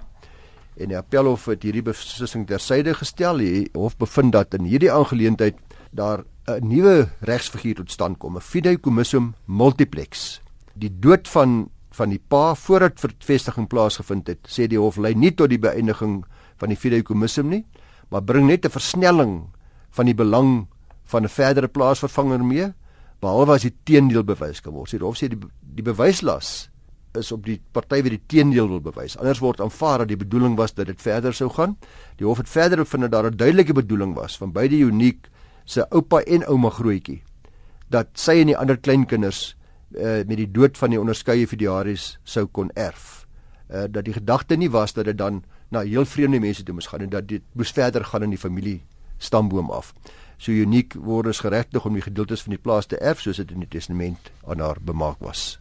en 0.80 0.91
die 0.93 0.97
appelhof 0.97 1.47
het 1.52 1.65
hierdie 1.67 1.84
beslissing 1.84 2.45
tersyde 2.47 2.93
gestel. 2.97 3.41
Die 3.43 3.67
hof 3.75 3.97
bevind 3.99 4.34
dat 4.36 4.56
in 4.58 4.67
hierdie 4.69 4.91
aangeleentheid 4.91 5.58
daar 5.91 6.23
'n 6.47 6.67
nuwe 6.67 7.10
regsfiguur 7.21 7.75
tot 7.75 7.91
stand 7.91 8.17
kom, 8.17 8.38
'n 8.38 8.41
fideikommissum 8.41 9.34
multiplex. 9.45 10.41
Die 10.73 10.99
dood 10.99 11.28
van 11.28 11.69
van 11.99 12.13
die 12.13 12.21
pa 12.31 12.55
voordat 12.55 13.01
vervestiging 13.01 13.67
plaasgevind 13.67 14.31
het, 14.31 14.47
sê 14.47 14.67
die 14.71 14.79
hof 14.79 14.97
lei 14.97 15.13
nie 15.15 15.33
tot 15.35 15.51
die 15.51 15.59
beëindiging 15.59 16.21
van 16.59 16.71
die 16.71 16.79
fideikommissum 16.79 17.49
nie, 17.51 17.63
maar 18.09 18.23
bring 18.23 18.47
net 18.47 18.65
'n 18.65 18.71
versnelling 18.71 19.51
van 19.91 20.05
die 20.05 20.15
belang 20.15 20.67
van 21.05 21.23
'n 21.23 21.29
verdere 21.29 21.67
plaasvervanger 21.67 22.43
mee, 22.43 22.73
behalwe 23.21 23.53
as 23.53 23.62
die 23.62 23.75
teendeel 23.83 24.23
bewys 24.23 24.62
kan 24.62 24.73
word. 24.73 24.89
Sê 24.89 24.97
die 24.97 25.05
hof 25.05 25.17
sê 25.17 25.27
die 25.27 25.39
die 25.62 25.83
bewyslas 25.83 26.69
is 27.17 27.31
op 27.31 27.45
die 27.45 27.59
party 27.73 28.01
wat 28.03 28.12
die 28.12 28.25
teendeel 28.27 28.67
wil 28.69 28.81
bewys. 28.81 29.17
Anders 29.17 29.39
word 29.39 29.59
aanvaar 29.59 29.97
dat 29.99 30.07
die 30.07 30.17
bedoeling 30.17 30.55
was 30.57 30.73
dat 30.73 30.88
dit 30.88 31.01
verder 31.01 31.33
sou 31.33 31.49
gaan. 31.49 31.77
Die 32.17 32.25
hof 32.25 32.38
het 32.38 32.49
verder 32.49 32.77
bevind 32.77 33.01
dat 33.01 33.12
daar 33.12 33.31
'n 33.31 33.38
duidelike 33.38 33.73
bedoeling 33.73 34.13
was 34.15 34.38
van 34.38 34.51
beide 34.51 34.77
uniek 34.77 35.27
se 35.65 35.85
oupa 35.89 36.21
en 36.21 36.45
ouma 36.45 36.69
grootjie 36.69 37.21
dat 37.89 38.07
sy 38.13 38.39
en 38.41 38.47
die 38.47 38.57
ander 38.57 38.77
kleinkinders 38.77 39.55
uh, 39.91 40.21
met 40.25 40.38
die 40.38 40.52
dood 40.52 40.78
van 40.78 40.89
die 40.89 40.99
onderskeie 40.99 41.47
fiduaries 41.47 42.19
sou 42.23 42.45
kon 42.45 42.71
erf. 42.73 43.25
Uh, 43.69 43.84
dat 43.89 44.06
die 44.06 44.13
gedagte 44.13 44.56
nie 44.56 44.69
was 44.69 44.93
dat 44.93 45.06
dit 45.06 45.17
dan 45.17 45.43
na 45.69 45.82
heel 45.86 46.06
vreemde 46.06 46.39
mense 46.39 46.63
toe 46.63 46.73
moes 46.73 46.88
gaan 46.88 47.06
en 47.06 47.10
dat 47.10 47.28
dit 47.28 47.43
moes 47.54 47.71
verder 47.71 48.06
gaan 48.06 48.23
in 48.23 48.34
die 48.34 48.41
familie 48.41 48.82
stamboom 49.17 49.71
af. 49.71 49.93
So 50.38 50.52
uniek 50.52 50.93
word 50.93 51.28
is 51.28 51.39
geregtig 51.39 51.86
om 51.86 51.93
die 51.93 52.02
gedeeltes 52.02 52.41
van 52.41 52.56
die 52.56 52.62
plaas 52.62 52.86
te 52.86 52.97
erf 52.97 53.19
soos 53.21 53.38
dit 53.41 53.52
in 53.52 53.65
die 53.65 53.67
testament 53.69 54.32
aan 54.47 54.60
haar 54.63 54.78
bemaak 54.82 55.19
was. 55.19 55.60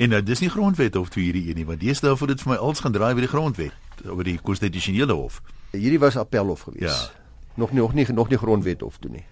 En 0.00 0.08
nou 0.14 0.22
dis 0.22 0.40
nie 0.40 0.50
grondwet 0.50 0.96
of 0.96 1.10
toe 1.12 1.22
hierdie 1.22 1.48
een 1.48 1.58
nie, 1.60 1.66
want 1.66 1.82
nou 1.82 2.16
vir 2.16 2.30
dit 2.32 2.40
vir 2.40 2.52
my 2.52 2.56
als 2.56 2.80
gaan 2.80 2.92
draai 2.92 3.14
by 3.14 3.20
die 3.26 3.32
grondwet 3.32 4.04
oor 4.06 4.24
die 4.24 4.38
konstitusionele 4.38 5.12
hof. 5.12 5.42
Hierdie 5.72 5.98
was 6.00 6.16
appelhof 6.16 6.62
gewees. 6.68 6.88
Ja. 6.88 7.10
Nog 7.54 7.72
nie 7.72 7.80
nog 7.80 7.92
nie 7.94 8.06
nog 8.12 8.28
nie 8.28 8.38
grondwet 8.38 8.80
hof 8.80 8.96
toe 8.98 9.10
nie. 9.10 9.24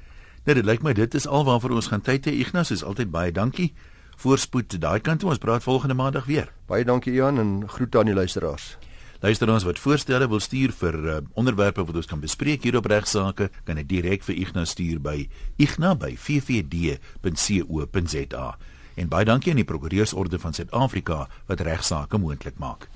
Nee, 0.44 0.54
dit 0.54 0.64
lyk 0.64 0.82
my 0.82 0.92
dit 0.92 1.14
is 1.14 1.26
alwaarvoor 1.26 1.70
ons 1.70 1.86
gaan 1.86 2.00
tyd 2.04 2.26
hê. 2.26 2.34
Ignas 2.42 2.70
is 2.70 2.84
altyd 2.84 3.10
baie 3.10 3.32
dankie. 3.32 3.72
Voorspoed 4.18 4.80
daai 4.82 5.00
kant 5.00 5.20
toe. 5.22 5.30
Ons 5.30 5.38
praat 5.38 5.62
volgende 5.62 5.94
maandag 5.94 6.26
weer. 6.26 6.52
Baie 6.66 6.84
dankie 6.84 7.12
Ian 7.14 7.38
en 7.38 7.68
groete 7.70 7.98
aan 7.98 8.10
die 8.10 8.14
luisteraars. 8.14 8.76
Luisteraars 9.22 9.64
wat 9.66 9.78
voorstelle 9.78 10.28
wil 10.30 10.40
stuur 10.40 10.72
vir 10.78 10.94
uh, 11.04 11.16
onderwerpe 11.38 11.84
wat 11.84 11.96
ons 11.98 12.06
kan 12.06 12.20
bespreek 12.22 12.62
hier 12.62 12.76
op 12.78 12.86
regsaake, 12.90 13.50
kan 13.66 13.74
dit 13.78 13.88
direk 13.88 14.22
vir 14.26 14.34
Ignas 14.34 14.70
stuur 14.74 14.98
by 15.02 15.28
igna@ffd.co.za. 15.58 16.18
En 18.98 19.08
baie 19.08 19.24
dankie 19.26 19.50
aan 19.54 19.62
die 19.62 19.66
Prokureursorde 19.66 20.38
van 20.38 20.54
Suid-Afrika 20.54 21.28
wat 21.46 21.60
regsaake 21.66 22.18
moontlik 22.18 22.58
maak. 22.58 22.88